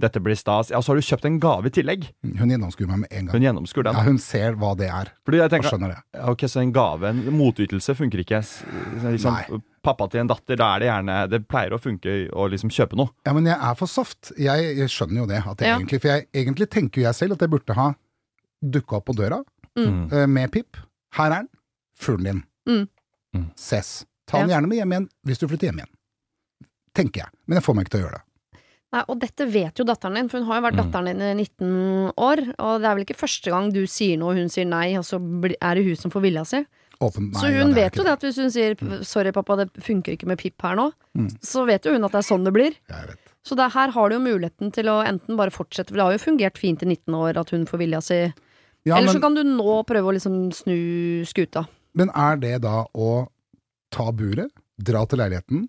Dette 0.00 0.20
blir 0.24 0.34
stas. 0.38 0.70
Ja, 0.72 0.80
så 0.80 0.92
har 0.92 1.00
du 1.00 1.04
kjøpt 1.04 1.26
en 1.28 1.38
gave 1.42 1.68
i 1.68 1.72
tillegg. 1.76 2.06
Hun 2.24 2.48
gjennomskuer 2.54 2.88
meg 2.88 3.02
med 3.02 3.10
en 3.12 3.26
gang. 3.26 3.34
Hun 3.34 3.44
gjennomskuer 3.44 3.84
den. 3.84 3.98
Ja, 3.98 4.04
hun 4.06 4.18
ser 4.22 4.54
hva 4.60 4.70
det 4.78 4.88
er, 4.88 5.10
Fordi 5.26 5.40
jeg 5.42 5.52
og 5.60 5.66
skjønner 5.68 5.92
det. 5.94 5.98
Ok, 6.32 6.44
så 6.48 6.62
en 6.62 6.72
gave, 6.72 7.10
en 7.12 7.20
motytelse 7.36 7.94
funker 7.98 8.22
ikke. 8.24 8.40
Liksom, 9.04 9.36
Nei. 9.36 9.60
pappa 9.84 10.08
til 10.12 10.20
en 10.22 10.30
datter, 10.32 10.56
da 10.60 10.70
er 10.76 10.80
det 10.82 10.88
gjerne 10.90 11.18
Det 11.30 11.42
pleier 11.48 11.76
å 11.76 11.80
funke 11.80 12.16
å 12.32 12.48
liksom 12.50 12.72
kjøpe 12.72 12.96
noe. 12.96 13.12
Ja, 13.26 13.32
men 13.36 13.46
jeg 13.46 13.56
er 13.60 13.74
for 13.78 13.86
soft. 13.90 14.32
Jeg, 14.38 14.76
jeg 14.80 14.88
skjønner 14.92 15.22
jo 15.22 15.26
det. 15.30 15.42
At 15.46 15.60
jeg 15.60 15.68
Ja. 15.68 15.76
egentlig, 15.78 16.00
for 16.00 16.08
jeg, 16.14 16.28
egentlig 16.32 16.70
tenker 16.70 17.00
jo 17.02 17.06
jeg 17.08 17.14
selv 17.20 17.32
at 17.38 17.40
jeg 17.46 17.50
burde 17.50 17.74
ha 17.76 17.90
dukka 18.64 18.96
opp 19.00 19.06
på 19.06 19.16
døra 19.16 19.42
Mm. 19.78 20.12
eh, 20.12 20.26
med 20.26 20.50
Pip. 20.50 20.76
Her 21.14 21.26
er 21.30 21.34
den. 21.44 21.48
Fuglen 21.96 22.24
din. 22.24 22.42
Mm. 22.68 22.88
Mm. 23.36 23.50
Ses. 23.56 24.04
Ta 24.26 24.38
den 24.40 24.48
gjerne 24.50 24.66
med 24.68 24.78
hjem 24.80 24.92
igjen 24.92 25.08
hvis 25.26 25.38
du 25.38 25.46
flytter 25.46 25.68
hjem 25.70 25.78
igjen. 25.84 25.92
Tenker 26.94 27.22
jeg. 27.22 27.30
Men 27.46 27.56
jeg 27.60 27.64
får 27.64 27.74
meg 27.78 27.84
ikke 27.86 27.94
til 27.94 28.00
å 28.00 28.04
gjøre 28.08 28.18
det. 28.18 28.24
Nei, 28.92 29.04
og 29.06 29.20
dette 29.22 29.46
vet 29.46 29.78
jo 29.78 29.84
datteren 29.86 30.16
din, 30.18 30.28
for 30.28 30.40
hun 30.42 30.48
har 30.48 30.58
jo 30.60 30.64
vært 30.66 30.74
Mm. 30.74 30.82
datteren 30.82 31.04
din 31.06 31.22
i 31.22 31.44
19 31.44 32.12
år. 32.18 32.40
Og 32.58 32.80
det 32.82 32.88
er 32.90 32.94
vel 32.96 33.04
ikke 33.04 33.20
første 33.20 33.50
gang 33.50 33.72
du 33.72 33.84
sier 33.86 34.18
noe, 34.18 34.32
og 34.32 34.36
hun 34.40 34.48
sier 34.50 34.66
nei, 34.66 34.96
og 34.98 35.04
så 35.06 35.20
er 35.62 35.74
det 35.76 35.84
hun 35.86 35.96
som 35.96 36.10
får 36.10 36.22
vilja 36.22 36.44
si. 36.46 36.64
Åpen, 37.00 37.30
nei, 37.32 37.40
så 37.40 37.46
hun 37.48 37.70
er 37.70 37.74
vet 37.74 37.94
jo 37.96 38.02
det 38.04 38.12
at 38.12 38.20
hvis 38.20 38.36
hun 38.36 38.50
sier 38.50 38.74
'sorry, 39.06 39.30
pappa, 39.32 39.56
det 39.56 39.72
funker 39.80 40.12
ikke 40.18 40.26
med 40.26 40.38
Pip 40.38 40.60
her 40.60 40.74
nå', 40.76 40.92
Mm. 41.16 41.30
så 41.40 41.64
vet 41.66 41.82
jo 41.86 41.92
hun 41.92 42.04
at 42.04 42.10
det 42.12 42.18
er 42.18 42.28
sånn 42.34 42.44
det 42.44 42.52
blir. 42.52 42.74
Så 43.42 43.56
det, 43.56 43.72
her 43.72 43.90
har 43.90 44.08
du 44.10 44.16
jo 44.16 44.20
muligheten 44.20 44.70
til 44.72 44.84
å 44.84 45.02
enten 45.06 45.36
bare 45.36 45.50
fortsette, 45.50 45.88
for 45.88 45.96
det 45.96 46.02
har 46.04 46.12
jo 46.12 46.18
fungert 46.18 46.58
fint 46.58 46.82
i 46.82 46.86
19 46.86 47.14
år 47.14 47.38
at 47.38 47.50
hun 47.50 47.64
får 47.64 47.78
vilja 47.78 48.02
si. 48.02 48.32
Ja, 48.84 48.96
Eller 48.96 49.06
men, 49.12 49.14
så 49.16 49.20
kan 49.20 49.34
du 49.34 49.42
nå 49.44 49.82
prøve 49.86 50.08
å 50.10 50.12
liksom 50.14 50.50
snu 50.52 51.24
skuta. 51.24 51.68
men 51.94 52.10
er 52.10 52.36
det 52.36 52.60
da 52.62 52.84
å 52.94 53.28
ta 53.90 54.10
buret, 54.12 54.50
dra 54.82 55.04
til 55.06 55.18
leiligheten, 55.20 55.68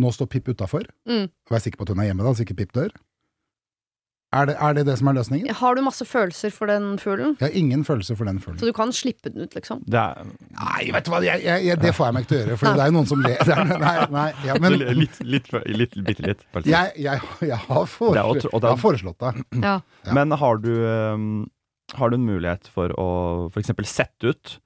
nå 0.00 0.10
står 0.14 0.30
Pip 0.32 0.48
utafor, 0.50 0.86
Mm. 1.06 1.28
Vær 1.50 1.62
sikker 1.62 1.78
på 1.78 1.86
at 1.86 1.94
hun 1.94 2.00
er 2.02 2.10
hjemme 2.10 2.24
da, 2.26 2.32
så 2.34 2.42
ikke 2.46 2.56
Pip 2.62 2.72
dør? 2.74 2.90
Er 4.34 4.48
det, 4.48 4.54
er 4.58 4.72
det 4.74 4.82
det 4.88 4.96
som 4.98 5.06
er 5.10 5.14
løsningen? 5.14 5.52
Har 5.54 5.76
du 5.78 5.80
masse 5.86 6.02
følelser 6.08 6.50
for 6.50 6.66
den 6.66 6.96
fuglen? 6.98 7.36
Jeg 7.38 7.46
har 7.46 7.54
ingen 7.58 7.84
følelse 7.86 8.16
for 8.18 8.26
den 8.26 8.40
Så 8.42 8.66
du 8.66 8.72
kan 8.74 8.90
slippe 8.92 9.30
den 9.30 9.44
ut, 9.44 9.54
liksom? 9.54 9.84
Det 9.86 9.94
er 10.00 10.24
Nei, 10.26 10.90
vet 10.90 11.06
du 11.06 11.10
hva, 11.12 11.20
jeg, 11.22 11.44
jeg, 11.44 11.66
jeg, 11.68 11.78
det 11.84 11.92
får 11.94 12.08
jeg 12.08 12.14
meg 12.16 12.24
ikke 12.24 12.32
til 12.32 12.38
å 12.40 12.42
gjøre, 12.48 12.58
for 12.58 12.66
det 12.74 12.82
er 12.82 12.90
jo 12.90 12.96
noen 12.96 13.06
som 13.12 13.22
ler. 13.22 13.36
er- 13.54 13.70
Nei, 13.84 13.94
nei, 14.16 14.24
ja, 14.48 14.56
men 14.64 14.76
litt, 14.80 15.20
litt, 15.22 15.52
litt, 15.70 15.94
bitte 16.08 16.26
litt. 16.26 16.42
jeg, 16.66 16.90
jeg, 16.98 17.22
jeg, 17.46 17.60
har, 17.68 17.86
foreslått, 17.86 18.42
det 18.42 18.50
jeg 18.50 18.72
har 18.72 18.82
foreslått 18.82 19.22
det. 19.22 19.32
Ja. 19.62 19.76
Ja. 20.02 20.16
Men 20.18 20.34
har 20.42 20.58
du, 20.64 20.72
um, 20.82 21.28
har 21.94 22.10
du 22.10 22.18
en 22.18 22.26
mulighet 22.26 22.66
for 22.74 22.90
å 22.98 23.08
f.eks. 23.54 23.70
sette 23.86 24.34
ut 24.34 24.56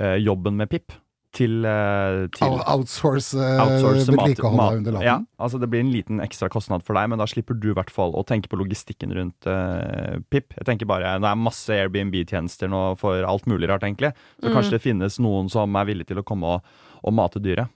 eh, 0.00 0.16
jobben 0.24 0.56
med 0.56 0.72
Pip 0.72 0.96
til, 1.38 1.54
eh, 1.70 2.24
til 2.34 2.56
Outsource, 2.74 3.30
uh, 3.38 3.60
outsource 3.62 4.10
mat- 4.10 4.24
vedlikehold 4.26 4.56
mat- 4.58 4.72
av 4.72 4.78
undulaten. 4.80 5.06
Ja, 5.06 5.16
altså 5.38 5.60
det 5.62 5.68
blir 5.70 5.80
en 5.84 5.92
liten 5.94 6.18
ekstra 6.24 6.48
kostnad 6.50 6.82
for 6.82 6.98
deg, 6.98 7.08
men 7.12 7.18
da 7.22 7.26
slipper 7.30 7.54
du 7.58 7.70
i 7.70 7.76
hvert 7.78 7.92
fall 7.94 8.12
å 8.18 8.24
tenke 8.26 8.50
på 8.50 8.58
logistikken 8.58 9.14
rundt 9.14 9.46
uh, 9.46 10.18
Pip. 10.30 10.52
Jeg 10.58 10.66
tenker 10.66 10.86
bare, 10.90 11.14
Det 11.22 11.30
er 11.30 11.38
masse 11.38 11.70
Airbnb-tjenester 11.78 12.68
nå 12.72 12.82
for 12.98 13.22
alt 13.24 13.46
mulig 13.46 13.68
rart, 13.70 13.82
egentlig. 13.86 14.12
Så 14.42 14.50
Mm. 14.50 14.54
kanskje 14.58 14.70
det 14.76 14.82
finnes 14.82 15.18
noen 15.22 15.48
som 15.50 15.74
er 15.76 15.84
villig 15.86 16.06
til 16.10 16.16
å 16.18 16.24
komme 16.26 16.44
og, 16.58 16.62
og 17.04 17.14
mate 17.14 17.38
dyret. 17.40 17.68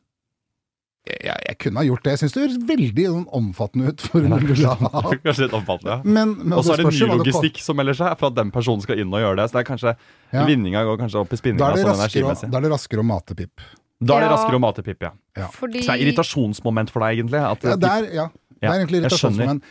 Jeg, 1.02 1.34
jeg, 1.48 1.56
kunne 1.58 1.80
ha 1.80 1.82
gjort 1.82 2.04
det. 2.06 2.12
Jeg 2.14 2.20
syns 2.22 2.34
det 2.36 2.42
høres 2.44 2.58
veldig 2.68 3.04
sånn, 3.10 3.24
omfattende 3.34 3.88
ut 3.90 4.02
for 4.06 4.22
en 4.22 4.34
undulat. 4.36 4.82
Kanskje 5.24 5.48
litt 5.48 5.56
omfattende. 5.58 5.96
ja. 5.96 6.02
Men, 6.06 6.34
men 6.38 6.54
Og 6.54 6.62
så 6.62 6.76
er 6.76 6.82
det 6.84 6.92
ny 6.94 7.08
logistikk 7.18 7.58
som 7.58 7.74
melder 7.80 7.96
seg 7.98 8.12
for 8.20 8.30
at 8.30 8.36
den 8.38 8.52
personen 8.54 8.84
skal 8.84 9.00
inn 9.02 9.10
og 9.10 9.18
gjøre 9.24 9.40
det. 9.40 9.46
Så 9.50 9.56
det 9.58 9.62
er 9.64 9.68
kanskje 9.72 9.94
Ja. 10.32 10.44
vinninga 10.46 10.84
går 10.86 11.00
kanskje 11.02 11.18
opp 11.24 11.32
i 11.32 11.34
Da 11.34 11.40
spinninga 11.42 11.70
er, 11.72 11.74
det 11.80 11.86
sånn 11.88 12.02
raskere, 12.04 12.50
da 12.52 12.58
er 12.60 12.62
det 12.68 12.70
raskere 12.70 13.02
å 13.02 13.06
mate 13.08 13.34
Pip. 13.34 13.64
Da 14.02 14.14
er 14.14 14.20
det 14.22 14.28
Ja. 14.28 14.34
raskere 14.36 14.58
å 14.60 14.62
mate 14.62 14.82
Pip, 14.86 15.02
ja. 15.02 15.10
Ja. 15.36 15.48
Fordi 15.50 15.82
Så 15.82 15.90
det 15.90 15.96
er 15.96 16.04
irritasjonsmoment 16.06 16.90
for 16.94 17.00
deg, 17.02 17.18
egentlig. 17.18 17.40
At 17.50 17.66
Ja, 17.66 17.74
det 17.76 17.90
er, 17.90 18.06
ja. 18.14 18.28
Det 18.62 18.68
er 18.70 18.78
egentlig 18.78 19.02
irritasjonsmoment. 19.02 19.62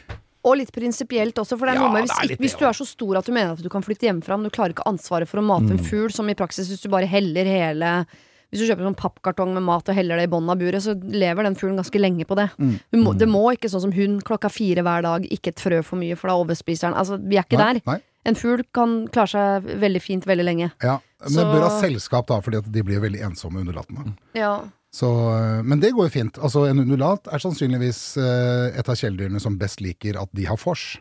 Og 0.44 0.58
litt 0.58 0.72
prinsipielt 0.74 1.38
også, 1.38 1.56
for 1.56 1.70
det 1.70 1.76
er 1.78 1.80
Ja, 1.80 1.86
noe 1.88 1.94
med 1.94 2.04
hvis, 2.10 2.18
er 2.18 2.28
litt 2.28 2.40
hvis 2.42 2.58
du 2.58 2.66
er 2.66 2.74
så 2.76 2.84
stor 2.90 3.20
at 3.20 3.26
du 3.26 3.32
mener 3.32 3.52
at 3.56 3.62
du 3.62 3.70
kan 3.70 3.84
flytte 3.86 4.08
hjemmefra, 4.10 4.36
men 4.36 4.50
du 4.50 4.50
klarer 4.52 4.74
ikke 4.74 4.84
ansvaret 4.90 5.30
for 5.30 5.38
å 5.40 5.44
mate 5.46 5.70
en 5.72 5.78
Mm. 5.80 5.86
fugl, 5.86 6.12
som 6.12 6.28
i 6.28 6.34
praksis 6.36 6.68
hvis 6.68 6.82
du 6.82 6.90
bare 6.90 7.06
heller 7.08 7.46
hele 7.46 8.06
Hvis 8.52 8.60
du 8.60 8.68
kjøper 8.68 8.84
sånn 8.84 8.98
pappkartong 9.00 9.54
med 9.56 9.64
mat 9.64 9.88
og 9.88 9.96
heller 9.96 10.20
det 10.20 10.26
i 10.28 10.32
bånn 10.32 10.50
av 10.52 10.60
buret, 10.60 10.84
så 10.84 10.92
lever 11.00 11.48
den 11.48 11.56
fuglen 11.56 11.78
ganske 11.80 12.00
lenge 12.02 12.26
på 12.28 12.36
det. 12.36 12.50
Mm. 12.60 12.74
Må, 13.00 13.14
det 13.16 13.30
må 13.32 13.46
ikke 13.56 13.70
sånn 13.72 13.86
som 13.86 13.94
hund 13.96 14.26
klokka 14.28 14.52
fire 14.52 14.84
hver 14.84 15.06
dag, 15.08 15.24
ikke 15.32 15.54
et 15.54 15.64
frø 15.64 15.80
for 15.88 16.02
mye, 16.02 16.18
for 16.20 16.28
da 16.28 16.36
overspiser 16.42 16.90
den. 16.90 16.98
Altså, 17.00 17.16
vi 17.22 17.40
er 17.40 17.46
ikke 17.48 17.62
Nei, 17.62 17.74
der. 17.80 17.82
nei. 17.88 18.00
En 18.28 18.36
fugl 18.38 18.62
kan 18.76 19.08
klare 19.10 19.32
seg 19.32 19.70
veldig 19.82 20.02
fint 20.04 20.28
veldig 20.30 20.44
lenge. 20.46 20.68
Ja, 20.84 21.00
men 21.24 21.32
Så- 21.32 21.48
bør 21.48 21.64
ha 21.64 21.72
selskap, 21.80 22.28
da, 22.28 22.42
fordi 22.42 22.58
at 22.60 22.72
de 22.72 22.84
blir 22.84 23.00
veldig 23.02 23.22
ensomme, 23.32 23.64
undulatene. 23.64 24.18
Ja. 24.36 24.60
Så, 24.94 25.08
øh, 25.08 25.64
men 25.64 25.80
det 25.80 25.94
går 25.96 26.10
jo 26.10 26.14
fint. 26.20 26.38
Altså, 26.44 26.68
en 26.70 26.80
undulat 26.84 27.28
er 27.32 27.40
sannsynligvis 27.40 28.18
øh, 28.18 28.78
et 28.78 28.90
av 28.90 28.96
kjæledyrene 29.00 29.40
som 29.40 29.58
best 29.58 29.80
liker 29.80 30.20
at 30.22 30.30
de 30.36 30.46
har 30.46 30.58
vors. 30.58 30.98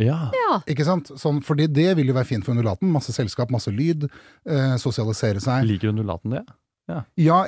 Ja. 0.00 0.18
ja. 0.34 0.58
Ikke 0.70 0.86
sant? 0.86 1.12
Sånn, 1.20 1.40
fordi 1.44 1.68
det 1.70 1.92
vil 1.98 2.10
jo 2.10 2.16
være 2.16 2.28
fint 2.28 2.46
for 2.46 2.56
undulaten. 2.56 2.90
Masse 2.92 3.14
selskap, 3.14 3.52
masse 3.54 3.70
lyd. 3.70 4.08
Eh, 4.48 4.76
sosialisere 4.82 5.42
seg. 5.42 5.66
Liker 5.68 5.92
undulaten 5.92 6.34
det? 6.38 6.44
Ja, 6.84 6.98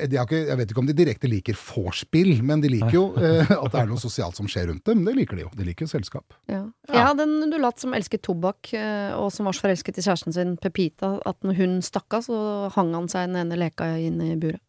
de 0.00 0.16
har 0.16 0.24
ikke, 0.24 0.38
jeg 0.48 0.56
vet 0.56 0.70
ikke 0.72 0.80
om 0.80 0.86
de 0.88 0.94
direkte 0.96 1.28
liker 1.28 1.56
vorspiel, 1.60 2.38
men 2.46 2.62
de 2.62 2.70
liker 2.72 2.94
jo 2.94 3.02
eh, 3.20 3.42
at 3.52 3.74
det 3.74 3.82
er 3.82 3.90
noe 3.90 4.00
sosialt 4.00 4.38
som 4.38 4.48
skjer 4.48 4.70
rundt 4.70 4.88
dem. 4.88 5.02
Det 5.04 5.12
liker 5.18 5.36
de 5.36 5.44
jo. 5.44 5.50
De 5.58 5.66
liker 5.66 5.84
jo 5.84 5.92
selskap. 5.92 6.38
Ja. 6.48 6.62
Jeg 6.88 7.04
hadde 7.04 7.26
en 7.26 7.44
undulat 7.44 7.82
som 7.82 7.92
elsket 7.96 8.24
tobakk, 8.24 8.72
eh, 8.78 9.12
og 9.12 9.28
som 9.34 9.48
var 9.48 9.56
så 9.56 9.66
forelsket 9.66 10.00
i 10.00 10.06
kjæresten 10.06 10.36
sin 10.36 10.56
Pepita 10.62 11.18
at 11.28 11.36
når 11.44 11.60
hun 11.60 11.76
stakk 11.84 12.16
av, 12.16 12.24
så 12.24 12.38
hang 12.78 12.94
han 12.96 13.10
seg 13.12 13.28
den 13.28 13.42
ene 13.42 13.60
leka 13.60 13.90
inn 14.00 14.22
i 14.24 14.32
buret. 14.40 14.62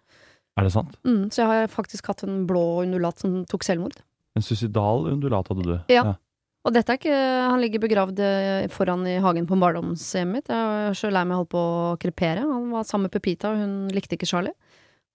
Er 0.58 0.68
det 0.68 0.74
sant? 0.74 0.98
Mm, 1.08 1.30
så 1.32 1.44
jeg 1.44 1.48
har 1.54 1.72
faktisk 1.72 2.10
hatt 2.12 2.26
en 2.26 2.42
blå 2.50 2.66
undulat 2.84 3.22
som 3.24 3.44
tok 3.48 3.64
selvmord. 3.64 4.02
En 4.36 4.44
suicidal 4.44 5.08
undulat 5.14 5.48
hadde 5.54 5.64
du? 5.64 5.76
Ja. 5.94 6.18
Og 6.68 6.74
dette 6.76 6.92
er 6.92 7.00
ikke 7.00 7.18
Han 7.48 7.62
ligger 7.64 7.80
begravd 7.84 8.20
eh, 8.20 8.66
foran 8.74 9.06
i 9.08 9.18
hagen 9.24 9.48
på 9.48 9.56
barndomshjemmet 9.60 10.42
mitt. 10.42 10.52
Jeg 10.52 10.90
er 10.92 10.98
så 11.00 11.12
lei 11.14 11.24
meg 11.28 11.40
holdt 11.40 11.54
på 11.54 11.62
å 11.64 11.94
krepere. 12.02 12.44
Han 12.44 12.68
var 12.74 12.88
sammen 12.88 13.08
med 13.08 13.16
Pepita, 13.16 13.54
og 13.54 13.62
hun 13.62 13.78
likte 13.96 14.18
ikke 14.20 14.28
Charlie. 14.28 14.54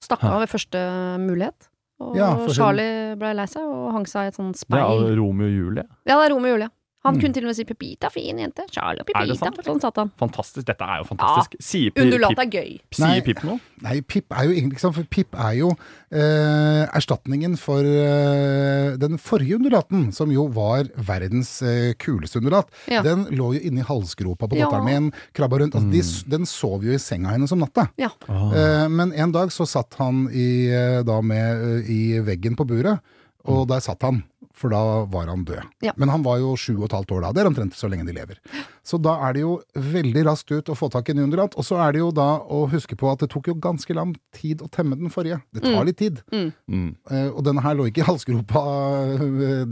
Stakk 0.02 0.24
av 0.26 0.40
ved 0.42 0.50
første 0.50 0.80
mulighet. 1.22 1.68
Og 2.02 2.16
Ja, 2.18 2.32
Charlie 2.50 3.14
ble 3.20 3.34
lei 3.38 3.44
seg 3.50 3.68
og 3.68 3.92
hang 3.94 4.08
seg 4.10 4.26
i 4.26 4.32
et 4.32 4.38
sånt 4.38 4.58
speil. 4.58 4.80
Det 4.80 5.12
er 5.12 5.20
Romeo 5.20 5.46
og 5.46 5.52
Julie. 5.54 5.84
Ja, 6.08 6.16
det 6.16 6.24
er 6.24 6.32
Romeo 6.34 6.50
og 6.50 6.56
Julie. 6.56 6.72
Han 7.04 7.14
Mm. 7.16 7.20
kunne 7.20 7.34
til 7.34 7.42
og 7.44 7.48
med 7.48 7.56
si 7.56 7.64
'Pepita, 7.64 8.08
fin 8.10 8.36
jente'. 8.38 8.62
Charlie 8.70 9.00
og 9.00 9.06
det 9.06 9.14
Pepita. 9.14 9.34
sant. 9.36 9.56
Sånn 9.66 9.80
satt 9.80 9.96
han. 9.96 10.10
Fantastisk. 10.20 10.64
Dette 10.66 10.82
er 10.86 10.98
jo 11.02 11.04
fantastisk. 11.04 11.56
Sier 11.60 11.90
Undulat 11.96 12.38
er 12.38 12.46
gøy. 12.46 12.78
Nei. 12.98 13.12
sier 13.14 13.22
Pip 13.24 13.42
noe? 13.42 13.58
Nei, 13.82 14.00
Pip 14.02 14.24
er 14.30 14.44
jo 14.44 14.50
egentlig 14.52 14.72
ikke 14.74 14.80
sant, 14.80 14.94
for 14.94 15.02
Pip 15.10 15.34
er 15.34 15.54
jo 15.58 15.70
eh, 16.12 16.86
erstatningen 16.94 17.56
for 17.58 17.80
eh, 17.82 18.96
den 19.00 19.18
forrige 19.18 19.56
undulaten, 19.58 20.12
som 20.14 20.30
jo 20.30 20.46
var 20.46 20.84
verdens 20.96 21.60
eh, 21.62 21.92
kuleste 21.98 22.38
undulat. 22.40 22.66
Ja. 22.88 23.02
Den 23.02 23.26
lå 23.34 23.54
jo 23.56 23.60
inni 23.60 23.82
halsgropa 23.82 24.46
på 24.48 24.56
Ja. 24.56 24.66
datteren 24.70 24.84
min, 24.84 25.12
krabba 25.34 25.58
rundt. 25.58 25.74
Altså, 25.74 25.90
de, 25.90 26.30
den 26.36 26.46
sov 26.46 26.82
jo 26.84 26.92
i 26.92 26.98
senga 27.02 27.30
hennes 27.34 27.50
om 27.52 27.58
natta. 27.60 27.88
Ja. 27.98 28.10
Eh, 28.28 28.88
men 28.88 29.12
en 29.12 29.32
dag 29.32 29.48
så 29.50 29.66
satt 29.66 29.94
han 29.98 30.28
i, 30.32 30.68
eh, 30.70 31.02
da 31.02 31.20
med, 31.20 31.82
eh, 31.84 31.90
i 31.90 32.20
veggen 32.20 32.54
på 32.56 32.66
buret, 32.66 33.00
og 33.44 33.66
der 33.68 33.80
satt 33.80 34.02
han. 34.02 34.22
For 34.54 34.68
da 34.72 35.04
var 35.08 35.26
han 35.32 35.44
død. 35.48 35.62
Ja. 35.82 35.92
Men 35.96 36.08
han 36.12 36.22
var 36.22 36.36
jo 36.42 36.52
sju 36.60 36.74
og 36.78 36.84
et 36.90 36.92
halvt 36.96 37.12
år 37.16 37.22
da. 37.24 37.32
Det 37.32 37.40
er 37.42 37.48
omtrent 37.48 37.74
så 37.78 37.88
lenge 37.88 38.04
de 38.06 38.12
lever. 38.12 38.36
Så 38.84 38.98
da 39.00 39.14
er 39.28 39.32
det 39.36 39.40
jo 39.44 39.54
veldig 39.74 40.24
raskt 40.28 40.52
ut 40.52 40.68
å 40.68 40.76
få 40.76 40.90
tak 40.92 41.08
i 41.08 41.14
en 41.16 41.22
underlatt. 41.24 41.56
Og 41.56 41.64
så 41.64 41.78
er 41.80 41.92
det 41.96 42.02
jo 42.02 42.10
da 42.12 42.28
å 42.44 42.66
huske 42.70 42.96
på 43.00 43.08
at 43.12 43.24
det 43.24 43.30
tok 43.32 43.48
jo 43.48 43.54
ganske 43.54 43.94
lang 43.96 44.12
tid 44.36 44.60
å 44.62 44.68
temme 44.70 44.98
den 45.00 45.08
forrige. 45.10 45.40
Det 45.54 45.62
tar 45.64 45.78
Mm. 45.80 45.86
litt 45.88 45.96
tid. 45.98 46.22
Mm. 46.32 46.96
Uh, 47.10 47.30
og 47.32 47.42
denne 47.44 47.62
her 47.64 47.74
lå 47.74 47.88
ikke 47.88 48.04
i 48.04 48.08
halsgropa. 48.10 48.62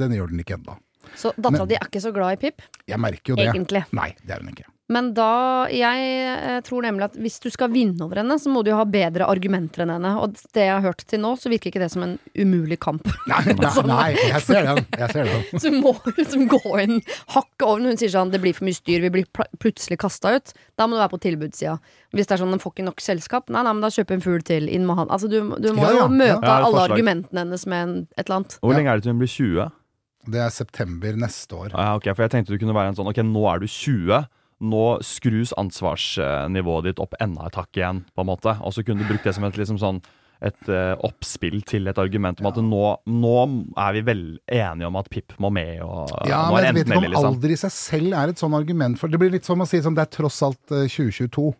Den 0.00 0.12
gjør 0.16 0.30
den 0.32 0.40
ikke 0.44 0.56
ennå. 0.58 0.76
Så 1.16 1.32
dattera 1.36 1.66
di 1.66 1.74
er 1.74 1.86
ikke 1.88 2.00
så 2.02 2.12
glad 2.14 2.36
i 2.38 2.40
Pip, 2.44 2.62
Jeg 2.86 2.98
merker 3.00 3.32
jo 3.32 3.36
det. 3.36 3.48
egentlig. 3.54 3.84
Nei, 3.92 4.12
det 4.24 4.30
er 4.36 4.40
hun 4.44 4.52
ikke. 4.52 4.64
Men 4.90 5.12
da 5.14 5.68
Jeg 5.70 6.06
eh, 6.34 6.58
tror 6.66 6.84
nemlig 6.84 7.06
at 7.06 7.16
hvis 7.20 7.38
du 7.42 7.48
skal 7.52 7.70
vinne 7.72 8.02
over 8.04 8.20
henne, 8.20 8.36
så 8.40 8.50
må 8.52 8.64
du 8.66 8.72
jo 8.72 8.78
ha 8.78 8.86
bedre 8.88 9.28
argumenter 9.30 9.84
enn 9.84 9.92
henne. 9.94 10.12
Og 10.18 10.34
det 10.56 10.66
jeg 10.66 10.72
har 10.72 10.82
hørt 10.84 11.04
til 11.10 11.22
nå, 11.22 11.34
så 11.38 11.52
virker 11.52 11.70
ikke 11.70 11.82
det 11.82 11.90
som 11.92 12.04
en 12.06 12.16
umulig 12.34 12.80
kamp. 12.82 13.06
Nei, 13.30 13.54
nei, 13.54 13.70
nei 13.92 14.08
jeg 14.16 14.42
ser 14.46 14.66
den. 14.66 14.82
Jeg 14.98 15.14
ser 15.14 15.30
den. 15.30 15.46
Så 15.54 15.70
du 15.70 15.78
må 15.78 15.94
liksom 16.16 16.46
gå 16.50 16.60
inn, 16.82 16.98
hakke 17.36 17.68
over 17.68 17.84
når 17.84 17.94
Hun 17.94 18.00
sier 18.02 18.12
sånn 18.12 18.30
'det 18.32 18.42
blir 18.42 18.56
for 18.56 18.66
mye 18.66 18.78
styr, 18.78 19.02
vi 19.06 19.12
blir 19.14 19.26
pl 19.30 19.46
plutselig 19.62 19.98
kasta 20.02 20.34
ut'. 20.38 20.54
Da 20.78 20.86
må 20.86 20.96
du 20.96 21.02
være 21.02 21.14
på 21.14 21.22
tilbudssida. 21.22 21.78
Hvis 22.14 22.26
det 22.26 22.34
er 22.36 22.42
sånn 22.42 22.54
'den 22.54 22.62
får 22.62 22.74
ikke 22.74 22.88
nok 22.90 23.02
selskap', 23.04 23.50
nei, 23.50 23.62
nei, 23.62 23.72
men 23.72 23.84
da 23.84 23.92
kjøper 23.94 24.18
en 24.18 24.24
fugl 24.26 24.42
til. 24.42 24.68
Inn 24.70 24.86
med 24.86 24.96
han. 24.96 25.10
Altså, 25.10 25.30
du, 25.30 25.38
du 25.58 25.70
må 25.74 25.86
Ja, 25.86 25.92
ja, 25.94 26.06
jo 26.06 26.08
møte 26.08 26.42
ja. 26.42 26.56
Ja, 26.58 26.66
alle 26.66 26.86
argumentene 26.90 27.44
hennes 27.44 27.66
med 27.66 27.82
en, 27.82 27.94
et 28.16 28.26
eller 28.26 28.42
annet. 28.42 28.58
Hvor 28.60 28.74
lenge 28.74 28.90
er 28.90 28.98
det 28.98 29.06
til 29.06 29.14
hun 29.14 29.22
blir 29.22 29.30
20? 29.30 29.70
Det 30.30 30.40
er 30.42 30.50
september 30.52 31.16
neste 31.16 31.56
år. 31.56 31.72
Ja, 31.72 31.94
ok, 31.96 32.10
for 32.12 32.26
jeg 32.26 32.34
tenkte 32.34 32.52
du 32.52 32.60
kunne 32.60 32.76
være 32.76 32.92
en 32.92 32.98
sånn 32.98 33.08
Ok, 33.08 33.22
nå 33.24 33.46
er 33.48 33.62
du 33.62 33.66
20. 33.70 34.26
Nå 34.60 34.84
skrus 35.06 35.54
ansvarsnivået 35.60 36.90
ditt 36.90 37.02
opp 37.02 37.16
enda 37.22 37.48
et 37.48 37.56
hakk 37.56 37.78
igjen, 37.78 38.02
på 38.12 38.24
en 38.24 38.28
måte. 38.28 38.56
Og 38.60 38.74
så 38.76 38.84
kunne 38.84 39.00
du 39.00 39.08
brukt 39.08 39.24
det 39.24 39.36
som 39.36 39.46
et 39.48 39.60
liksom 39.60 39.80
sånn 39.80 40.02
et 40.40 40.68
uh, 40.72 40.96
oppspill 41.04 41.60
til 41.68 41.90
et 41.90 41.98
argument 42.00 42.38
om 42.40 42.48
at 42.48 42.58
nå, 42.64 42.84
nå 43.12 43.32
er 43.76 43.96
vi 43.98 44.02
vel 44.06 44.22
enige 44.48 44.88
om 44.88 44.96
at 44.96 45.10
Pip 45.12 45.34
må 45.42 45.50
med, 45.52 45.82
og 45.84 46.08
Ja, 46.28 46.46
men 46.48 46.64
jeg 46.64 46.78
vet 46.78 46.88
ikke 46.88 47.00
om 47.02 47.08
liksom. 47.10 47.28
alder 47.34 47.52
i 47.52 47.58
seg 47.60 47.74
selv 47.76 48.16
er 48.16 48.32
et 48.32 48.40
sånn 48.40 48.56
argument. 48.56 48.96
For 49.00 49.12
det 49.12 49.20
blir 49.20 49.34
litt 49.34 49.48
som 49.48 49.60
å 49.60 49.68
si 49.68 49.82
sånn, 49.84 49.98
det 49.98 50.06
er 50.06 50.14
tross 50.16 50.40
alt 50.46 50.62
uh, 50.72 50.86
2022. 50.88 51.50